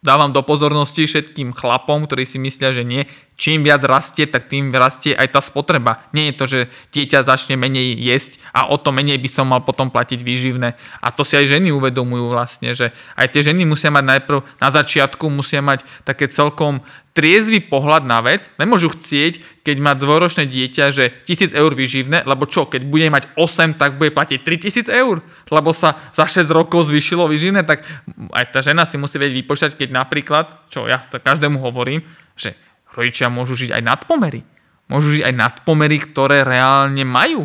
dávam 0.04 0.28
do 0.28 0.44
pozornosti 0.44 1.08
všetkým 1.08 1.56
chlapom, 1.56 2.04
ktorí 2.04 2.28
si 2.28 2.36
myslia, 2.36 2.76
že 2.76 2.84
nie, 2.84 3.08
čím 3.40 3.64
viac 3.64 3.82
rastie, 3.82 4.28
tak 4.28 4.52
tým 4.52 4.70
rastie 4.70 5.16
aj 5.16 5.32
tá 5.32 5.40
spotreba. 5.40 6.04
Nie 6.12 6.30
je 6.30 6.34
to, 6.36 6.44
že 6.44 6.60
dieťa 6.92 7.24
začne 7.24 7.56
menej 7.56 7.96
jesť 7.96 8.38
a 8.52 8.68
o 8.68 8.76
to 8.76 8.92
menej 8.92 9.16
by 9.16 9.28
som 9.32 9.48
mal 9.48 9.64
potom 9.64 9.88
platiť 9.88 10.20
výživné. 10.20 10.76
A 11.00 11.08
to 11.08 11.24
si 11.24 11.34
aj 11.34 11.56
ženy 11.56 11.72
uvedomujú 11.72 12.30
vlastne, 12.30 12.76
že 12.76 12.92
aj 13.16 13.32
tie 13.32 13.42
ženy 13.48 13.64
musia 13.64 13.88
mať 13.88 14.04
najprv 14.04 14.44
na 14.60 14.68
začiatku, 14.68 15.24
musia 15.32 15.64
mať 15.64 15.82
také 16.04 16.28
celkom 16.28 16.84
triezvy 17.14 17.62
pohľad 17.62 18.04
na 18.04 18.18
vec. 18.20 18.50
Nemôžu 18.58 18.90
chcieť, 18.90 19.62
keď 19.62 19.76
má 19.78 19.94
dvoročné 19.94 20.50
dieťa, 20.50 20.84
že 20.90 21.14
1000 21.24 21.54
eur 21.54 21.72
vyživné, 21.72 22.26
lebo 22.26 22.44
čo, 22.50 22.66
keď 22.66 22.82
bude 22.84 23.06
mať 23.06 23.30
8, 23.38 23.78
tak 23.78 23.96
bude 23.96 24.10
platiť 24.10 24.42
3000 24.42 24.90
eur, 24.90 25.22
lebo 25.48 25.70
sa 25.70 25.96
za 26.10 26.26
6 26.26 26.50
rokov 26.50 26.90
zvyšilo 26.90 27.30
vyživné, 27.30 27.62
tak 27.62 27.86
aj 28.34 28.44
tá 28.50 28.60
žena 28.60 28.82
si 28.82 28.98
musí 28.98 29.16
vedieť 29.16 29.46
vypočítať, 29.46 29.72
keď 29.78 29.88
napríklad, 29.94 30.46
čo 30.68 30.90
ja 30.90 30.98
každému 31.00 31.62
hovorím, 31.62 32.02
že 32.34 32.58
Rodičia 32.94 33.26
môžu 33.26 33.58
žiť 33.58 33.74
aj 33.74 33.82
nad 33.82 34.00
pomery. 34.06 34.46
Môžu 34.86 35.18
žiť 35.18 35.26
aj 35.26 35.34
nad 35.34 35.54
pomery, 35.66 35.98
ktoré 35.98 36.46
reálne 36.46 37.02
majú. 37.02 37.42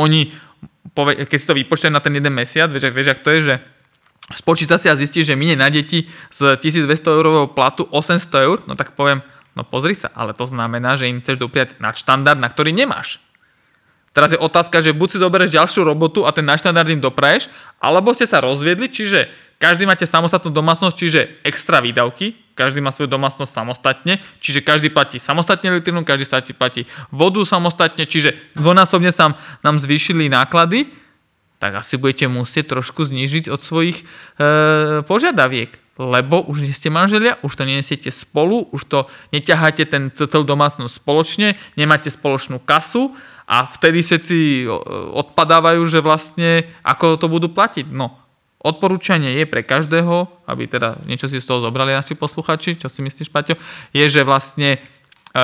Oni, 0.00 0.32
keď 0.96 1.36
si 1.36 1.46
to 1.46 1.58
vypočítajú 1.58 1.92
na 1.92 2.00
ten 2.00 2.16
jeden 2.16 2.32
mesiac, 2.32 2.72
vieš, 2.72 2.88
vieš 2.96 3.12
ak 3.12 3.22
to 3.22 3.30
je, 3.36 3.40
že 3.52 3.54
spočíta 4.36 4.76
si 4.76 4.90
a 4.90 4.98
zistí, 4.98 5.24
že 5.24 5.38
minie 5.38 5.56
na 5.56 5.72
deti 5.72 6.08
z 6.28 6.58
1200 6.60 6.88
eurového 7.08 7.48
platu 7.48 7.88
800 7.88 8.46
eur, 8.46 8.58
no 8.68 8.76
tak 8.76 8.92
poviem, 8.92 9.24
no 9.56 9.64
pozri 9.64 9.96
sa, 9.96 10.12
ale 10.12 10.36
to 10.36 10.44
znamená, 10.44 10.94
že 10.94 11.08
im 11.08 11.22
chceš 11.24 11.40
dopriať 11.40 11.80
nad 11.80 11.96
štandard, 11.96 12.36
na 12.36 12.52
ktorý 12.52 12.70
nemáš. 12.74 13.22
Teraz 14.12 14.34
je 14.34 14.40
otázka, 14.40 14.82
že 14.82 14.96
buď 14.96 15.08
si 15.14 15.18
zoberieš 15.22 15.54
ďalšiu 15.54 15.86
robotu 15.86 16.26
a 16.26 16.34
ten 16.34 16.42
naštandardný 16.42 16.98
dopraješ, 16.98 17.52
alebo 17.78 18.10
ste 18.10 18.26
sa 18.26 18.42
rozviedli, 18.42 18.90
čiže 18.90 19.30
každý 19.62 19.86
máte 19.86 20.06
samostatnú 20.06 20.54
domácnosť, 20.54 20.94
čiže 20.94 21.20
extra 21.42 21.82
výdavky, 21.82 22.34
každý 22.54 22.82
má 22.82 22.90
svoju 22.90 23.10
domácnosť 23.10 23.50
samostatne, 23.50 24.18
čiže 24.42 24.62
každý 24.62 24.90
platí 24.90 25.22
samostatne 25.22 25.70
elektrinu, 25.70 26.02
každý 26.02 26.26
platí 26.54 26.86
vodu 27.14 27.42
samostatne, 27.46 28.06
čiže 28.06 28.34
dvojnásobne 28.58 29.14
sa 29.14 29.38
nám 29.62 29.78
zvýšili 29.78 30.30
náklady, 30.30 30.90
tak 31.58 31.74
asi 31.74 31.98
budete 31.98 32.30
musieť 32.30 32.78
trošku 32.78 33.02
znížiť 33.06 33.50
od 33.50 33.60
svojich 33.60 34.02
e, 34.02 34.04
požiadaviek 35.02 35.88
lebo 35.98 36.46
už 36.46 36.62
nie 36.62 36.70
ste 36.70 36.94
manželia, 36.94 37.42
už 37.42 37.58
to 37.58 37.66
nenesiete 37.66 38.14
spolu, 38.14 38.70
už 38.70 38.86
to 38.86 38.98
neťaháte 39.34 39.82
ten 39.90 40.14
celú 40.14 40.46
domácnosť 40.46 40.94
spoločne, 40.94 41.58
nemáte 41.74 42.06
spoločnú 42.06 42.62
kasu 42.62 43.18
a 43.50 43.66
vtedy 43.66 44.06
všetci 44.06 44.70
odpadávajú, 45.18 45.82
že 45.90 45.98
vlastne 45.98 46.70
ako 46.86 47.18
to 47.18 47.26
budú 47.26 47.50
platiť. 47.50 47.90
No, 47.90 48.14
odporúčanie 48.62 49.42
je 49.42 49.44
pre 49.50 49.66
každého, 49.66 50.30
aby 50.46 50.70
teda 50.70 51.02
niečo 51.10 51.26
si 51.26 51.42
z 51.42 51.48
toho 51.50 51.66
zobrali 51.66 51.90
naši 51.90 52.14
posluchači, 52.14 52.78
čo 52.78 52.86
si 52.86 53.02
myslíš, 53.02 53.34
Paťo, 53.34 53.58
je, 53.90 54.04
že 54.06 54.22
vlastne 54.22 54.78
e, 54.78 55.40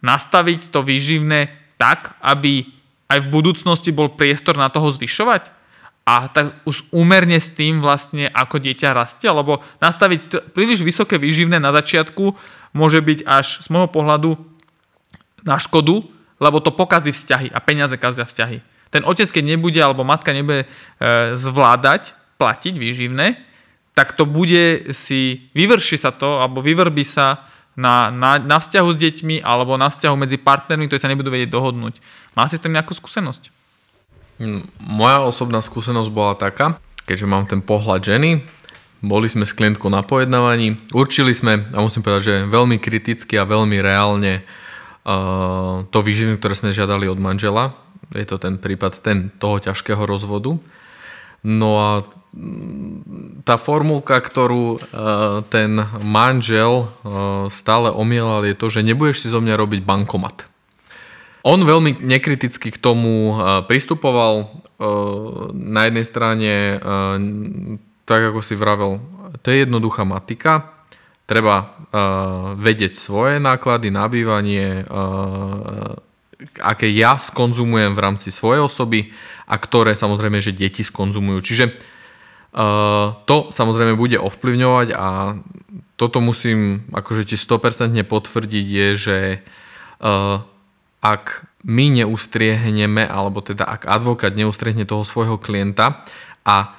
nastaviť 0.00 0.72
to 0.72 0.80
výživné 0.80 1.52
tak, 1.76 2.16
aby 2.24 2.64
aj 3.08 3.18
v 3.24 3.32
budúcnosti 3.32 3.90
bol 3.92 4.12
priestor 4.12 4.56
na 4.56 4.72
toho 4.72 4.88
zvyšovať 4.90 5.52
a 6.04 6.28
tak 6.28 6.52
už 6.68 6.84
úmerne 6.92 7.40
s 7.40 7.48
tým 7.48 7.80
vlastne 7.80 8.28
ako 8.28 8.60
dieťa 8.60 8.92
rastie, 8.92 9.28
lebo 9.32 9.64
nastaviť 9.80 10.52
príliš 10.52 10.84
vysoké 10.84 11.16
výživné 11.16 11.56
na 11.56 11.72
začiatku 11.72 12.36
môže 12.76 13.00
byť 13.00 13.24
až 13.24 13.64
z 13.64 13.66
môjho 13.72 13.88
pohľadu 13.88 14.36
na 15.48 15.56
škodu, 15.56 16.04
lebo 16.40 16.60
to 16.60 16.76
pokazí 16.76 17.12
vzťahy 17.12 17.48
a 17.48 17.58
peniaze 17.64 17.96
kazia 17.96 18.28
vzťahy. 18.28 18.60
Ten 18.92 19.02
otec, 19.08 19.26
keď 19.32 19.44
nebude 19.56 19.80
alebo 19.80 20.04
matka 20.04 20.36
nebude 20.36 20.64
e, 20.64 20.68
zvládať 21.34 22.12
platiť 22.36 22.74
výživné, 22.76 23.40
tak 23.94 24.18
to 24.18 24.26
bude 24.26 24.90
si, 24.92 25.48
vyvrši 25.54 25.96
sa 25.96 26.10
to, 26.10 26.42
alebo 26.42 26.60
vyvrbí 26.60 27.06
sa 27.06 27.46
na, 27.74 28.10
na, 28.10 28.38
na 28.38 28.58
vzťahu 28.62 28.88
s 28.94 28.98
deťmi 28.98 29.36
alebo 29.42 29.74
na 29.74 29.90
vzťahu 29.90 30.14
medzi 30.14 30.38
partnermi, 30.38 30.86
ktorí 30.86 31.00
sa 31.02 31.10
nebudú 31.10 31.30
vedieť 31.30 31.50
dohodnúť. 31.50 31.98
Má 32.38 32.46
si 32.46 32.58
s 32.58 32.62
tým 32.62 32.74
nejakú 32.74 32.94
skúsenosť? 32.94 33.50
Hm, 34.38 34.66
moja 34.82 35.22
osobná 35.22 35.62
skúsenosť 35.62 36.10
bola 36.10 36.34
taká, 36.34 36.78
keďže 37.06 37.26
mám 37.26 37.46
ten 37.46 37.62
pohľad 37.62 38.02
ženy, 38.02 38.42
boli 39.04 39.28
sme 39.28 39.44
s 39.44 39.52
klientkou 39.52 39.92
na 39.92 40.00
pojednávaní, 40.00 40.80
určili 40.96 41.36
sme, 41.36 41.68
a 41.70 41.78
musím 41.84 42.00
povedať, 42.00 42.22
že 42.24 42.36
veľmi 42.48 42.80
kriticky 42.80 43.36
a 43.36 43.44
veľmi 43.44 43.76
reálne 43.78 44.40
uh, 44.40 45.84
to 45.92 45.98
výživné, 46.00 46.40
ktoré 46.40 46.56
sme 46.56 46.72
žiadali 46.72 47.04
od 47.06 47.20
manžela. 47.20 47.76
Je 48.16 48.24
to 48.24 48.40
ten 48.40 48.56
prípad 48.56 49.04
ten, 49.04 49.28
toho 49.36 49.60
ťažkého 49.60 50.08
rozvodu. 50.08 50.56
No 51.44 51.70
a 51.76 51.90
mm, 52.00 52.23
tá 53.44 53.54
formulka, 53.54 54.18
ktorú 54.18 54.66
uh, 54.74 54.78
ten 55.46 55.78
manžel 56.02 56.86
uh, 56.86 57.46
stále 57.52 57.94
omielal, 57.94 58.42
je 58.42 58.58
to, 58.58 58.66
že 58.72 58.82
nebudeš 58.82 59.22
si 59.22 59.28
zo 59.30 59.38
mňa 59.38 59.54
robiť 59.54 59.86
bankomat. 59.86 60.54
On 61.44 61.60
veľmi 61.60 62.00
nekriticky 62.00 62.72
k 62.72 62.80
tomu 62.80 63.36
e, 63.36 63.60
pristupoval. 63.68 64.34
E, 64.40 64.44
na 65.52 65.84
jednej 65.84 66.06
strane, 66.08 66.52
e, 66.52 66.76
tak 68.08 68.32
ako 68.32 68.40
si 68.40 68.56
vravel, 68.56 68.96
to 69.44 69.52
je 69.52 69.68
jednoduchá 69.68 70.08
matika. 70.08 70.72
Treba 71.24 71.72
vedieť 72.58 72.98
svoje 72.98 73.40
náklady 73.40 73.88
na 73.88 74.04
bývanie, 74.10 74.82
aké 76.58 76.90
ja 76.90 77.16
skonzumujem 77.16 77.96
v 77.96 78.02
rámci 78.02 78.28
svojej 78.28 78.60
osoby 78.60 79.14
a 79.48 79.56
ktoré 79.56 79.96
samozrejme, 79.96 80.42
že 80.42 80.52
deti 80.52 80.82
skonzumujú. 80.84 81.38
Čiže 81.40 81.64
to 83.26 83.36
samozrejme 83.50 83.98
bude 83.98 84.14
ovplyvňovať 84.14 84.88
a 84.94 85.34
toto 85.98 86.22
musím 86.22 86.86
akože 86.94 87.34
ti 87.34 87.36
100% 87.38 87.98
potvrdiť 88.06 88.66
je, 88.66 88.88
že 88.94 89.18
ak 91.04 91.24
my 91.64 91.84
neustriehneme, 92.00 93.04
alebo 93.04 93.40
teda 93.40 93.64
ak 93.64 93.88
advokát 93.88 94.32
neustriehne 94.36 94.86
toho 94.86 95.02
svojho 95.02 95.40
klienta 95.40 96.04
a 96.44 96.76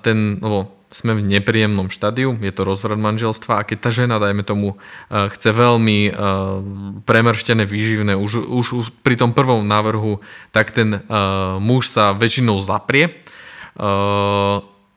ten, 0.00 0.40
lebo 0.40 0.72
sme 0.92 1.16
v 1.16 1.24
nepríjemnom 1.24 1.88
štádiu, 1.88 2.36
je 2.36 2.52
to 2.52 2.68
rozvrat 2.68 3.00
manželstva 3.00 3.64
a 3.64 3.66
keď 3.66 3.78
tá 3.80 3.90
žena, 3.90 4.20
dajme 4.20 4.44
tomu, 4.44 4.76
e, 4.76 5.32
chce 5.32 5.48
veľmi 5.56 5.98
e, 6.04 6.12
premrštené 7.08 7.64
výživné 7.64 8.12
už, 8.12 8.44
už 8.44 8.92
pri 9.00 9.16
tom 9.16 9.32
prvom 9.32 9.64
návrhu, 9.64 10.20
tak 10.52 10.76
ten 10.76 11.00
e, 11.00 11.00
muž 11.64 11.88
sa 11.88 12.12
väčšinou 12.12 12.60
zaprie 12.60 13.24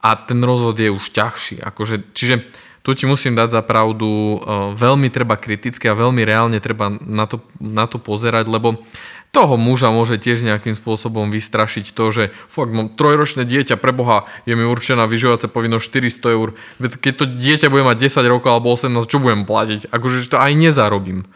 a 0.06 0.14
ten 0.14 0.38
rozvod 0.46 0.78
je 0.78 0.94
už 0.94 1.10
ťažší. 1.10 1.66
Akože, 1.66 2.14
čiže 2.14 2.46
tu 2.86 2.94
ti 2.94 3.10
musím 3.10 3.34
dať 3.34 3.50
za 3.50 3.62
pravdu, 3.66 4.06
e, 4.06 4.38
veľmi 4.78 5.10
treba 5.10 5.34
kriticky 5.34 5.90
a 5.90 5.98
veľmi 5.98 6.22
reálne 6.22 6.62
treba 6.62 6.94
na 7.02 7.26
to, 7.26 7.42
na 7.58 7.90
to 7.90 7.98
pozerať, 7.98 8.46
lebo 8.46 8.86
toho 9.34 9.58
muža 9.58 9.90
môže 9.90 10.22
tiež 10.22 10.46
nejakým 10.46 10.78
spôsobom 10.78 11.34
vystrašiť 11.34 11.92
to, 11.92 12.06
že 12.14 12.24
fakt 12.48 12.72
mám 12.72 12.94
trojročné 12.94 13.44
dieťa, 13.44 13.82
preboha, 13.82 14.30
je 14.46 14.54
mi 14.54 14.64
určená 14.64 15.10
vyžovacia 15.10 15.50
povinnosť 15.50 15.84
400 16.24 16.38
eur. 16.38 16.54
Keď 16.80 17.14
to 17.18 17.26
dieťa 17.26 17.68
bude 17.74 17.84
mať 17.84 17.98
10 18.06 18.32
rokov 18.32 18.54
alebo 18.54 18.72
18, 18.72 19.10
čo 19.10 19.20
budem 19.20 19.44
platiť? 19.44 19.90
Akože 19.90 20.30
to 20.30 20.38
aj 20.38 20.54
nezarobím. 20.56 21.28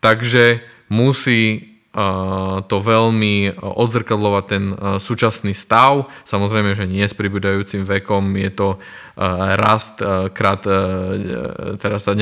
Takže 0.00 0.64
musí 0.88 1.75
to 2.68 2.76
veľmi 2.76 3.56
odzrkadlovať 3.56 4.44
ten 4.44 4.76
súčasný 5.00 5.56
stav. 5.56 6.12
Samozrejme, 6.28 6.76
že 6.76 6.84
nie 6.84 7.00
s 7.00 7.16
pribúdajúcim 7.16 7.88
vekom 7.88 8.36
je 8.36 8.52
to 8.52 8.68
rast 9.56 10.04
krát, 10.36 10.60
teraz 11.80 12.04
sa 12.04 12.12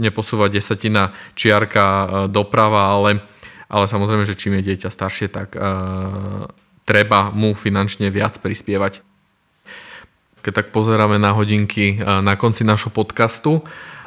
neposúva 0.00 0.48
desatina 0.48 1.12
čiarka 1.36 2.08
doprava, 2.32 2.88
ale, 2.88 3.20
ale 3.68 3.84
samozrejme, 3.84 4.24
že 4.24 4.32
čím 4.32 4.56
je 4.58 4.72
dieťa 4.72 4.88
staršie, 4.88 5.28
tak 5.28 5.52
treba 6.88 7.28
mu 7.28 7.52
finančne 7.52 8.08
viac 8.08 8.32
prispievať. 8.40 9.04
Keď 10.40 10.52
tak 10.56 10.68
pozeráme 10.72 11.20
na 11.20 11.36
hodinky 11.36 12.00
na 12.00 12.32
konci 12.40 12.64
našho 12.64 12.88
podcastu, 12.88 13.60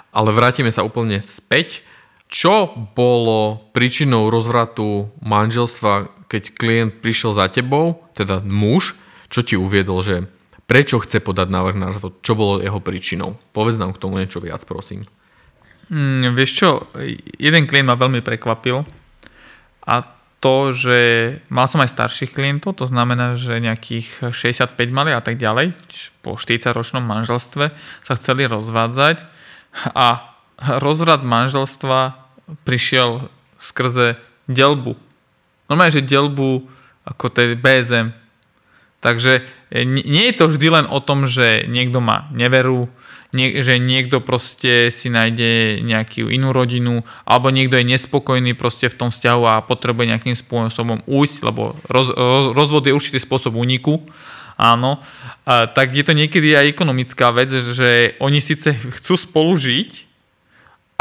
ale 0.10 0.34
vrátime 0.34 0.74
sa 0.74 0.82
úplne 0.82 1.22
späť 1.22 1.86
čo 2.32 2.72
bolo 2.96 3.60
príčinou 3.76 4.32
rozvratu 4.32 5.12
manželstva, 5.20 6.08
keď 6.32 6.44
klient 6.56 6.92
prišiel 7.04 7.36
za 7.36 7.52
tebou, 7.52 8.08
teda 8.16 8.40
muž, 8.40 8.96
čo 9.28 9.44
ti 9.44 9.60
uviedol, 9.60 10.00
že 10.00 10.16
prečo 10.64 11.04
chce 11.04 11.20
podať 11.20 11.52
návrh 11.52 11.76
na 11.76 11.92
rozvod, 11.92 12.24
čo 12.24 12.40
bolo 12.40 12.64
jeho 12.64 12.80
príčinou? 12.80 13.36
Povedz 13.52 13.76
nám 13.76 13.92
k 13.92 14.00
tomu 14.00 14.16
niečo 14.16 14.40
viac, 14.40 14.64
prosím. 14.64 15.04
Mm, 15.92 16.32
vieš 16.32 16.52
čo, 16.56 16.70
jeden 17.36 17.68
klient 17.68 17.92
ma 17.92 18.00
veľmi 18.00 18.24
prekvapil 18.24 18.88
a 19.84 19.96
to, 20.40 20.72
že 20.72 20.98
mal 21.52 21.68
som 21.68 21.84
aj 21.84 21.92
starších 21.92 22.32
klientov, 22.34 22.80
to 22.80 22.88
znamená, 22.88 23.36
že 23.36 23.60
nejakých 23.60 24.32
65 24.32 24.74
mali 24.90 25.12
a 25.12 25.20
tak 25.20 25.36
ďalej, 25.36 25.76
po 26.24 26.40
40-ročnom 26.40 27.04
manželstve 27.04 27.76
sa 28.02 28.14
chceli 28.16 28.48
rozvádzať 28.48 29.28
a 29.92 30.32
rozvrat 30.80 31.28
manželstva 31.28 32.21
prišiel 32.64 33.30
skrze 33.62 34.18
delbu. 34.50 34.98
Normálne, 35.70 35.94
že 35.94 36.04
delbu 36.04 36.68
ako 37.06 37.26
tej 37.32 37.58
BSM. 37.58 38.14
Takže 39.02 39.42
e, 39.74 39.82
nie 39.86 40.30
je 40.30 40.36
to 40.38 40.46
vždy 40.52 40.68
len 40.70 40.86
o 40.86 41.02
tom, 41.02 41.26
že 41.26 41.66
niekto 41.66 41.98
má 41.98 42.30
neveru, 42.30 42.86
že 43.34 43.82
niekto 43.82 44.22
proste 44.22 44.94
si 44.94 45.10
nájde 45.10 45.82
nejakú 45.82 46.30
inú 46.30 46.54
rodinu, 46.54 47.02
alebo 47.26 47.50
niekto 47.50 47.82
je 47.82 47.90
nespokojný 47.90 48.54
proste 48.54 48.92
v 48.92 48.98
tom 48.98 49.10
vzťahu 49.10 49.44
a 49.48 49.66
potrebuje 49.66 50.12
nejakým 50.14 50.38
spôsobom 50.38 51.02
ujsť, 51.10 51.38
lebo 51.42 51.74
roz, 51.90 52.14
roz, 52.14 52.46
rozvod 52.54 52.86
je 52.86 52.94
určitý 52.94 53.18
spôsob 53.18 53.58
úniku, 53.58 54.06
áno, 54.60 55.02
a, 55.48 55.66
tak 55.66 55.98
je 55.98 56.06
to 56.06 56.14
niekedy 56.14 56.54
aj 56.54 56.70
ekonomická 56.70 57.34
vec, 57.34 57.50
že 57.50 58.20
oni 58.22 58.38
síce 58.38 58.76
chcú 59.02 59.18
spolu 59.18 59.58
žiť, 59.58 60.11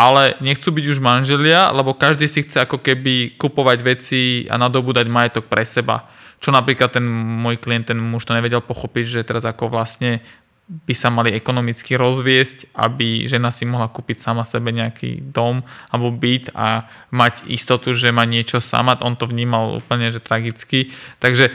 ale 0.00 0.40
nechcú 0.40 0.72
byť 0.72 0.84
už 0.96 0.98
manželia, 1.04 1.68
lebo 1.76 1.92
každý 1.92 2.24
si 2.24 2.40
chce 2.40 2.64
ako 2.64 2.80
keby 2.80 3.36
kupovať 3.36 3.78
veci 3.84 4.48
a 4.48 4.56
nadobúdať 4.56 5.04
majetok 5.12 5.44
pre 5.44 5.60
seba. 5.68 6.08
Čo 6.40 6.56
napríklad 6.56 6.96
ten 6.96 7.04
môj 7.04 7.60
klient, 7.60 7.92
ten 7.92 8.00
muž 8.00 8.24
to 8.24 8.32
nevedel 8.32 8.64
pochopiť, 8.64 9.20
že 9.20 9.28
teraz 9.28 9.44
ako 9.44 9.68
vlastne 9.68 10.24
by 10.70 10.94
sa 10.94 11.10
mali 11.12 11.34
ekonomicky 11.34 11.98
rozviesť, 11.98 12.72
aby 12.78 13.26
žena 13.26 13.50
si 13.52 13.66
mohla 13.66 13.90
kúpiť 13.90 14.22
sama 14.22 14.46
sebe 14.46 14.70
nejaký 14.70 15.20
dom 15.34 15.66
alebo 15.90 16.14
byt 16.14 16.54
a 16.54 16.86
mať 17.10 17.50
istotu, 17.50 17.92
že 17.92 18.14
má 18.14 18.22
niečo 18.24 18.62
sama. 18.62 18.96
On 19.02 19.18
to 19.18 19.28
vnímal 19.28 19.82
úplne 19.82 20.08
že 20.08 20.22
tragicky. 20.22 20.88
Takže 21.18 21.50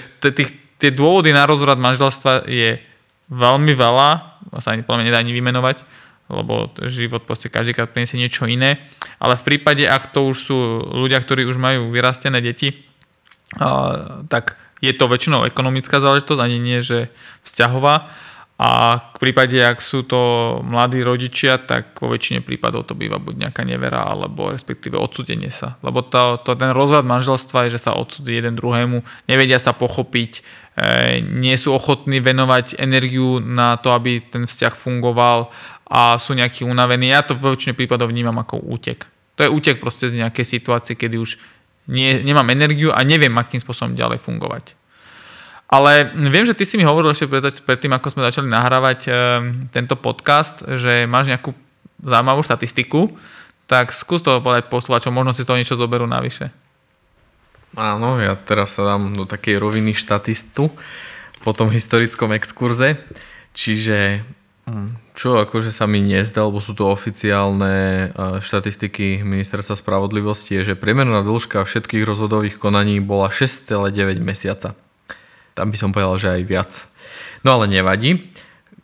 tie 0.78 0.92
dôvody 0.92 1.32
na 1.32 1.48
rozvrad 1.48 1.80
manželstva 1.80 2.46
je 2.46 2.78
veľmi 3.32 3.74
veľa, 3.74 4.10
sa 4.62 4.76
ani 4.76 4.86
mňa 4.86 5.08
nedá 5.08 5.18
ani 5.18 5.34
vymenovať 5.34 6.05
lebo 6.26 6.74
život 6.90 7.22
proste 7.24 7.54
každýkrát 7.54 7.94
priniesie 7.94 8.18
niečo 8.18 8.50
iné. 8.50 8.82
Ale 9.22 9.38
v 9.38 9.46
prípade, 9.56 9.86
ak 9.86 10.10
to 10.10 10.26
už 10.30 10.38
sú 10.42 10.58
ľudia, 10.90 11.22
ktorí 11.22 11.46
už 11.46 11.62
majú 11.62 11.94
vyrastené 11.94 12.42
deti 12.42 12.86
tak 14.28 14.58
je 14.84 14.94
to 14.94 15.08
väčšinou 15.08 15.48
ekonomická 15.48 16.04
záležitosť, 16.04 16.42
ani 16.42 16.58
nie, 16.60 16.80
že 16.84 17.14
vzťahová. 17.48 18.12
A 18.56 18.72
v 19.12 19.18
prípade, 19.20 19.60
ak 19.60 19.84
sú 19.84 20.08
to 20.08 20.20
mladí 20.64 21.04
rodičia, 21.04 21.60
tak 21.60 21.92
vo 22.00 22.08
väčšine 22.08 22.40
prípadov 22.40 22.88
to 22.88 22.96
býva 22.96 23.20
buď 23.20 23.48
nejaká 23.48 23.68
nevera, 23.68 24.08
alebo 24.08 24.48
respektíve 24.48 24.96
odsudenie 24.96 25.52
sa. 25.52 25.76
Lebo 25.84 26.00
to, 26.00 26.40
to 26.40 26.56
ten 26.56 26.72
rozhľad 26.72 27.04
manželstva 27.04 27.68
je, 27.68 27.76
že 27.76 27.84
sa 27.84 28.00
odsudí 28.00 28.40
jeden 28.40 28.56
druhému, 28.56 29.04
nevedia 29.28 29.60
sa 29.60 29.76
pochopiť, 29.76 30.40
e, 30.40 31.20
nie 31.20 31.60
sú 31.60 31.76
ochotní 31.76 32.24
venovať 32.24 32.80
energiu 32.80 33.44
na 33.44 33.76
to, 33.76 33.92
aby 33.92 34.24
ten 34.24 34.48
vzťah 34.48 34.72
fungoval 34.72 35.52
a 35.86 36.18
sú 36.18 36.34
nejakí 36.34 36.66
unavení. 36.66 37.14
Ja 37.14 37.22
to 37.22 37.38
vo 37.38 37.54
väčšine 37.54 37.78
prípadov 37.78 38.10
vnímam 38.10 38.36
ako 38.42 38.62
útek. 38.66 39.06
To 39.38 39.46
je 39.46 39.54
útek 39.54 39.78
proste 39.78 40.10
z 40.10 40.20
nejakej 40.24 40.46
situácie, 40.46 40.98
kedy 40.98 41.20
už 41.22 41.38
nie, 41.86 42.18
nemám 42.26 42.50
energiu 42.50 42.90
a 42.90 43.06
neviem, 43.06 43.34
akým 43.38 43.62
spôsobom 43.62 43.94
ďalej 43.94 44.18
fungovať. 44.18 44.74
Ale 45.70 46.14
viem, 46.14 46.46
že 46.46 46.54
ty 46.54 46.64
si 46.66 46.78
mi 46.78 46.86
hovoril 46.86 47.14
ešte 47.14 47.30
pred 47.66 47.80
tým, 47.82 47.94
ako 47.94 48.14
sme 48.14 48.26
začali 48.26 48.48
nahrávať 48.50 49.00
e, 49.06 49.12
tento 49.74 49.98
podcast, 49.98 50.62
že 50.62 51.10
máš 51.10 51.30
nejakú 51.30 51.58
zaujímavú 52.06 52.46
štatistiku, 52.46 53.18
tak 53.66 53.90
skús 53.90 54.22
to 54.22 54.46
povedať 54.46 54.70
posluchačom, 54.70 55.10
možno 55.10 55.34
si 55.34 55.42
z 55.42 55.50
toho 55.50 55.58
niečo 55.58 55.78
zoberú 55.78 56.06
navyše. 56.06 56.54
Áno, 57.76 58.22
ja 58.22 58.38
teraz 58.38 58.78
sa 58.78 58.86
dám 58.88 59.18
do 59.18 59.26
takej 59.28 59.58
roviny 59.58 59.98
štatistu 59.98 60.70
po 61.44 61.52
tom 61.52 61.74
historickom 61.74 62.32
exkurze. 62.32 63.02
Čiže 63.52 64.24
hm, 64.70 65.05
čo 65.16 65.40
akože 65.40 65.72
sa 65.72 65.88
mi 65.88 66.04
nezdá, 66.04 66.44
lebo 66.44 66.60
sú 66.60 66.76
to 66.76 66.92
oficiálne 66.92 67.76
e, 67.76 68.08
štatistiky 68.44 69.24
Ministerstva 69.24 69.80
spravodlivosti, 69.80 70.60
je, 70.60 70.76
že 70.76 70.76
priemerná 70.76 71.24
dĺžka 71.24 71.64
všetkých 71.64 72.04
rozvodových 72.04 72.60
konaní 72.60 73.00
bola 73.00 73.32
6,9 73.32 74.20
mesiaca. 74.20 74.76
Tam 75.56 75.72
by 75.72 75.78
som 75.80 75.96
povedal, 75.96 76.20
že 76.20 76.30
aj 76.36 76.44
viac. 76.44 76.72
No 77.48 77.56
ale 77.56 77.72
nevadí. 77.72 78.28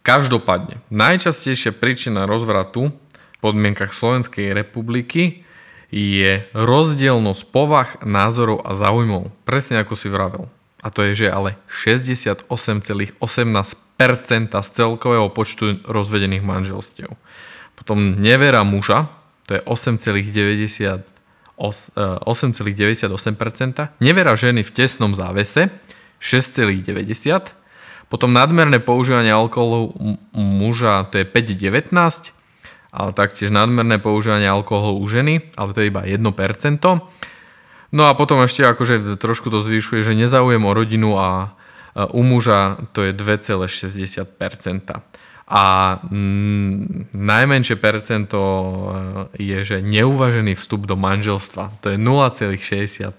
Každopádne, 0.02 0.82
najčastejšia 0.90 1.78
príčina 1.78 2.26
rozvratu 2.26 2.90
v 2.90 3.38
podmienkach 3.38 3.94
Slovenskej 3.94 4.50
republiky 4.56 5.46
je 5.92 6.48
rozdielnosť 6.56 7.42
povah, 7.52 8.00
názorov 8.02 8.64
a 8.64 8.74
záujmov. 8.74 9.30
Presne 9.44 9.84
ako 9.84 9.94
si 10.00 10.08
vravel. 10.08 10.48
A 10.82 10.90
to 10.90 11.06
je, 11.06 11.28
že 11.28 11.28
ale 11.30 11.60
68,18% 11.70 13.20
z 14.62 14.70
celkového 14.72 15.30
počtu 15.30 15.78
rozvedených 15.86 16.42
manželstiev. 16.42 17.10
Potom 17.76 18.22
nevera 18.22 18.64
muža, 18.64 19.08
to 19.48 19.54
je 19.58 19.62
8,98%. 19.66 21.04
8,98%. 21.62 23.94
Nevera 24.02 24.34
ženy 24.34 24.66
v 24.66 24.72
tesnom 24.74 25.14
závese, 25.14 25.70
6,90. 26.18 27.54
Potom 28.10 28.34
nadmerné 28.34 28.82
používanie 28.82 29.30
alkoholu 29.32 29.94
muža 30.34 31.06
to 31.14 31.22
je 31.22 31.26
5,19, 31.26 32.34
ale 32.92 33.14
taktiež 33.14 33.54
nadmerné 33.54 34.00
používanie 34.04 34.50
alkoholu 34.50 35.00
u 35.00 35.08
ženy, 35.08 35.42
ale 35.56 35.72
to 35.72 35.80
je 35.86 35.94
iba 35.94 36.04
1%. 36.04 36.20
No 37.92 38.08
a 38.08 38.14
potom 38.16 38.44
ešte 38.44 38.68
akože 38.68 39.16
trošku 39.20 39.50
to 39.54 39.62
zvyšuje, 39.64 40.04
že 40.04 40.16
nezaujem 40.16 40.66
o 40.66 40.74
rodinu 40.74 41.20
a 41.20 41.54
u 41.96 42.22
muža 42.24 42.78
to 42.94 43.04
je 43.04 43.14
2,60%. 43.14 44.26
A 45.52 45.64
mm, 46.08 47.12
najmenšie 47.12 47.76
percento 47.76 48.40
e, 48.40 49.44
je, 49.44 49.60
že 49.68 49.78
neuvažený 49.84 50.56
vstup 50.56 50.88
do 50.88 50.96
manželstva. 50.96 51.84
To 51.84 51.92
je 51.92 52.00
0,60 52.00 53.12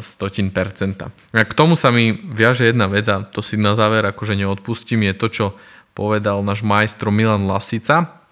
stotin 0.00 0.48
percenta. 0.48 1.12
A 1.36 1.44
k 1.44 1.52
tomu 1.52 1.76
sa 1.76 1.92
mi 1.92 2.16
viaže 2.16 2.64
jedna 2.64 2.88
vec 2.88 3.04
a 3.12 3.20
to 3.20 3.44
si 3.44 3.60
na 3.60 3.76
záver 3.76 4.00
akože 4.00 4.40
neodpustím, 4.40 5.04
je 5.04 5.14
to, 5.14 5.26
čo 5.28 5.46
povedal 5.92 6.40
náš 6.40 6.64
majstro 6.64 7.12
Milan 7.12 7.44
Lasica. 7.44 8.24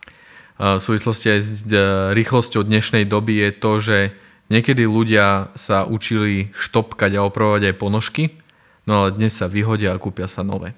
V 0.56 0.80
súvislosti 0.80 1.36
aj 1.36 1.40
s 1.44 1.62
rýchlosťou 2.16 2.64
dnešnej 2.64 3.04
doby 3.04 3.44
je 3.44 3.50
to, 3.52 3.72
že 3.80 3.98
niekedy 4.48 4.88
ľudia 4.88 5.52
sa 5.52 5.84
učili 5.84 6.48
štopkať 6.56 7.20
a 7.20 7.24
opravovať 7.28 7.72
aj 7.72 7.74
ponožky, 7.76 8.24
no 8.86 8.92
ale 9.04 9.08
dnes 9.14 9.34
sa 9.36 9.46
vyhodia 9.50 9.94
a 9.94 10.00
kúpia 10.02 10.26
sa 10.26 10.46
nové. 10.46 10.74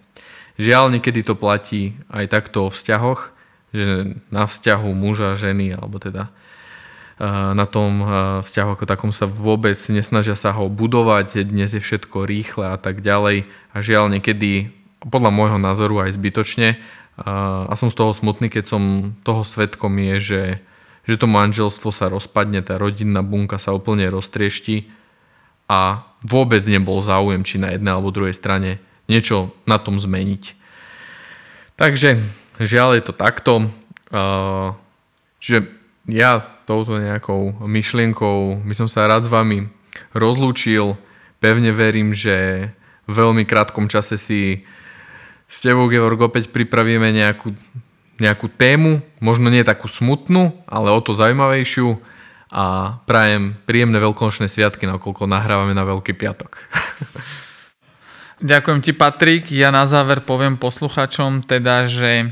Žiaľ, 0.54 0.98
niekedy 0.98 1.26
to 1.26 1.34
platí 1.34 1.98
aj 2.10 2.30
takto 2.30 2.66
o 2.66 2.72
vzťahoch, 2.72 3.34
že 3.74 4.16
na 4.30 4.46
vzťahu 4.46 4.88
muža, 4.94 5.34
ženy, 5.34 5.74
alebo 5.74 5.98
teda 5.98 6.30
na 7.54 7.66
tom 7.70 8.02
vzťahu 8.42 8.74
ako 8.74 8.84
takom 8.90 9.10
sa 9.14 9.30
vôbec 9.30 9.78
nesnažia 9.86 10.34
sa 10.34 10.50
ho 10.50 10.66
budovať, 10.66 11.46
dnes 11.46 11.70
je 11.70 11.78
všetko 11.78 12.26
rýchle 12.26 12.74
a 12.74 12.78
tak 12.78 13.06
ďalej 13.06 13.46
a 13.70 13.76
žiaľ 13.78 14.10
niekedy 14.10 14.74
podľa 14.98 15.30
môjho 15.30 15.58
názoru 15.62 16.02
aj 16.02 16.18
zbytočne 16.18 16.82
a 17.14 17.70
som 17.78 17.86
z 17.86 17.98
toho 17.98 18.10
smutný, 18.10 18.50
keď 18.50 18.64
som 18.66 19.14
toho 19.22 19.46
svetkom 19.46 19.94
je, 19.94 20.14
že, 20.18 20.42
že 21.06 21.14
to 21.14 21.30
manželstvo 21.30 21.94
sa 21.94 22.10
rozpadne, 22.10 22.66
tá 22.66 22.82
rodinná 22.82 23.22
bunka 23.22 23.62
sa 23.62 23.70
úplne 23.70 24.10
roztriešti 24.10 24.90
a 25.70 26.04
vôbec 26.24 26.64
nebol 26.64 27.00
záujem 27.00 27.44
či 27.44 27.60
na 27.60 27.72
jednej 27.72 27.92
alebo 27.92 28.14
druhej 28.14 28.36
strane 28.36 28.80
niečo 29.08 29.52
na 29.68 29.76
tom 29.76 30.00
zmeniť. 30.00 30.56
Takže 31.76 32.20
žiaľ 32.60 32.96
je 32.96 33.02
to 33.04 33.12
takto. 33.12 33.52
Čiže 35.42 35.58
ja 36.08 36.40
touto 36.64 36.96
nejakou 36.96 37.52
myšlienkou 37.60 38.64
by 38.64 38.74
som 38.76 38.88
sa 38.88 39.04
rád 39.04 39.28
s 39.28 39.32
vami 39.32 39.68
rozlúčil. 40.16 40.96
Pevne 41.44 41.76
verím, 41.76 42.16
že 42.16 42.70
v 43.04 43.12
veľmi 43.12 43.44
krátkom 43.44 43.92
čase 43.92 44.16
si 44.16 44.64
s 45.44 45.60
tebou, 45.60 45.92
Georg, 45.92 46.16
opäť 46.24 46.48
pripravíme 46.48 47.12
nejakú, 47.12 47.52
nejakú 48.16 48.48
tému, 48.48 49.04
možno 49.20 49.52
nie 49.52 49.60
takú 49.60 49.92
smutnú, 49.92 50.56
ale 50.64 50.88
o 50.88 51.00
to 51.04 51.12
zaujímavejšiu 51.12 52.00
a 52.54 52.96
prajem 53.10 53.58
príjemné 53.66 53.98
veľkonočné 53.98 54.46
sviatky, 54.46 54.86
nakoľko 54.86 55.26
nahrávame 55.26 55.74
na 55.74 55.82
Veľký 55.82 56.14
piatok. 56.14 56.54
Ďakujem 58.54 58.78
ti, 58.78 58.94
Patrik. 58.94 59.50
Ja 59.50 59.74
na 59.74 59.90
záver 59.90 60.22
poviem 60.22 60.54
posluchačom 60.54 61.42
teda, 61.42 61.90
že 61.90 62.30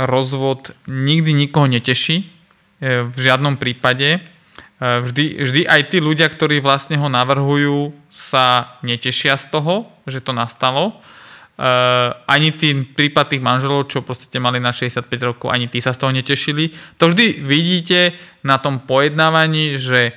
rozvod 0.00 0.72
nikdy 0.88 1.36
nikoho 1.36 1.68
neteší, 1.68 2.38
E, 2.78 3.10
v 3.10 3.18
žiadnom 3.18 3.58
prípade. 3.58 4.18
E, 4.18 4.20
vždy, 4.78 5.42
vždy 5.42 5.62
aj 5.66 5.82
tí 5.90 5.98
ľudia, 5.98 6.30
ktorí 6.30 6.62
vlastne 6.62 6.94
ho 6.98 7.10
navrhujú, 7.10 7.90
sa 8.06 8.78
netešia 8.86 9.34
z 9.34 9.50
toho, 9.50 9.74
že 10.06 10.22
to 10.22 10.30
nastalo. 10.30 10.94
Uh, 11.58 12.14
ani 12.30 12.54
tým 12.54 12.86
prípad 12.94 13.34
tých 13.34 13.42
manželov, 13.42 13.90
čo 13.90 14.06
proste 14.06 14.38
mali 14.38 14.62
na 14.62 14.70
65 14.70 15.10
rokov, 15.26 15.50
ani 15.50 15.66
tí 15.66 15.82
sa 15.82 15.90
z 15.90 16.06
toho 16.06 16.14
netešili. 16.14 16.70
To 17.02 17.10
vždy 17.10 17.42
vidíte 17.42 18.14
na 18.46 18.62
tom 18.62 18.78
pojednávaní, 18.78 19.74
že 19.74 20.14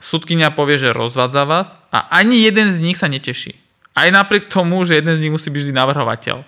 sudkynia 0.00 0.48
povie, 0.48 0.80
že 0.80 0.96
rozvádza 0.96 1.44
vás 1.44 1.76
a 1.92 2.08
ani 2.08 2.40
jeden 2.40 2.72
z 2.72 2.80
nich 2.80 2.96
sa 2.96 3.04
neteší. 3.04 3.60
Aj 3.92 4.08
napriek 4.08 4.48
tomu, 4.48 4.80
že 4.88 4.96
jeden 4.96 5.12
z 5.12 5.20
nich 5.26 5.34
musí 5.34 5.52
byť 5.52 5.60
vždy 5.68 5.74
navrhovateľ. 5.76 6.40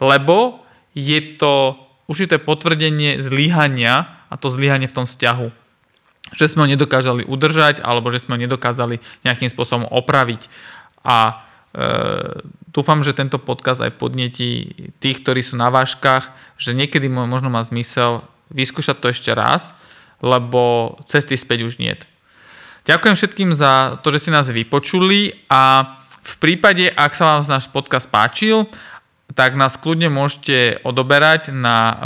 Lebo 0.00 0.64
je 0.96 1.36
to 1.36 1.76
určité 2.08 2.40
potvrdenie 2.40 3.20
zlyhania 3.20 4.24
a 4.30 4.34
to 4.40 4.48
zlyhanie 4.48 4.88
v 4.88 4.96
tom 4.96 5.04
vzťahu. 5.04 5.52
Že 6.34 6.46
sme 6.48 6.60
ho 6.64 6.72
nedokázali 6.72 7.28
udržať 7.28 7.84
alebo 7.84 8.08
že 8.08 8.22
sme 8.24 8.38
ho 8.38 8.42
nedokázali 8.48 8.96
nejakým 9.28 9.50
spôsobom 9.52 9.84
opraviť. 9.92 10.48
A 11.04 11.43
dúfam, 12.70 13.02
že 13.02 13.16
tento 13.16 13.42
podcast 13.42 13.82
aj 13.82 13.98
podnetí 13.98 14.74
tých, 15.02 15.22
ktorí 15.22 15.42
sú 15.42 15.58
na 15.58 15.70
váškach, 15.70 16.30
že 16.54 16.74
niekedy 16.74 17.10
možno 17.10 17.50
má 17.50 17.62
zmysel 17.66 18.22
vyskúšať 18.54 18.96
to 19.02 19.06
ešte 19.10 19.30
raz, 19.34 19.74
lebo 20.22 20.94
cesty 21.06 21.34
späť 21.34 21.66
už 21.66 21.82
nie. 21.82 21.94
Ďakujem 22.84 23.16
všetkým 23.16 23.50
za 23.56 23.98
to, 24.04 24.12
že 24.12 24.28
si 24.28 24.30
nás 24.30 24.46
vypočuli 24.46 25.46
a 25.48 25.94
v 26.24 26.34
prípade, 26.40 26.88
ak 26.92 27.12
sa 27.16 27.36
vám 27.36 27.42
náš 27.48 27.68
podcast 27.72 28.08
páčil, 28.08 28.68
tak 29.32 29.56
nás 29.56 29.80
kľudne 29.80 30.12
môžete 30.12 30.84
odoberať 30.84 31.50
na 31.50 31.76
uh, 31.80 31.96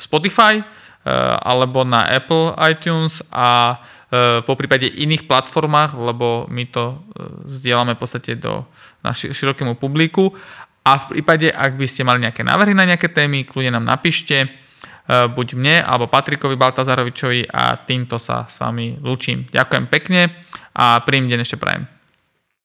Spotify, 0.00 0.64
Eh, 1.04 1.36
alebo 1.44 1.84
na 1.84 2.00
Apple 2.08 2.56
iTunes 2.64 3.20
a 3.28 3.76
eh, 3.76 4.03
po 4.44 4.52
prípade 4.54 4.86
iných 4.86 5.24
platformách, 5.24 5.96
lebo 5.96 6.46
my 6.48 6.64
to 6.70 6.84
eh, 6.92 6.98
zdieľame 7.48 7.96
v 7.96 8.00
podstate 8.00 8.38
do 8.38 8.64
na 9.04 9.12
širokému 9.12 9.76
publiku. 9.76 10.32
A 10.84 11.00
v 11.00 11.16
prípade, 11.16 11.48
ak 11.48 11.80
by 11.80 11.86
ste 11.88 12.04
mali 12.04 12.20
nejaké 12.20 12.44
návrhy 12.44 12.76
na 12.76 12.84
nejaké 12.84 13.08
témy, 13.08 13.48
kľudne 13.48 13.80
nám 13.80 13.88
napíšte, 13.88 14.52
buď 15.08 15.48
mne, 15.56 15.76
alebo 15.80 16.12
Patrikovi 16.12 16.60
Baltazarovičovi 16.60 17.48
a 17.48 17.76
týmto 17.80 18.20
sa 18.20 18.44
s 18.44 18.60
vami 18.60 19.00
lúčim. 19.00 19.48
Ďakujem 19.48 19.84
pekne 19.88 20.44
a 20.72 21.00
príjemný 21.04 21.36
deň 21.36 21.40
ešte 21.40 21.60
prajem. 21.60 22.03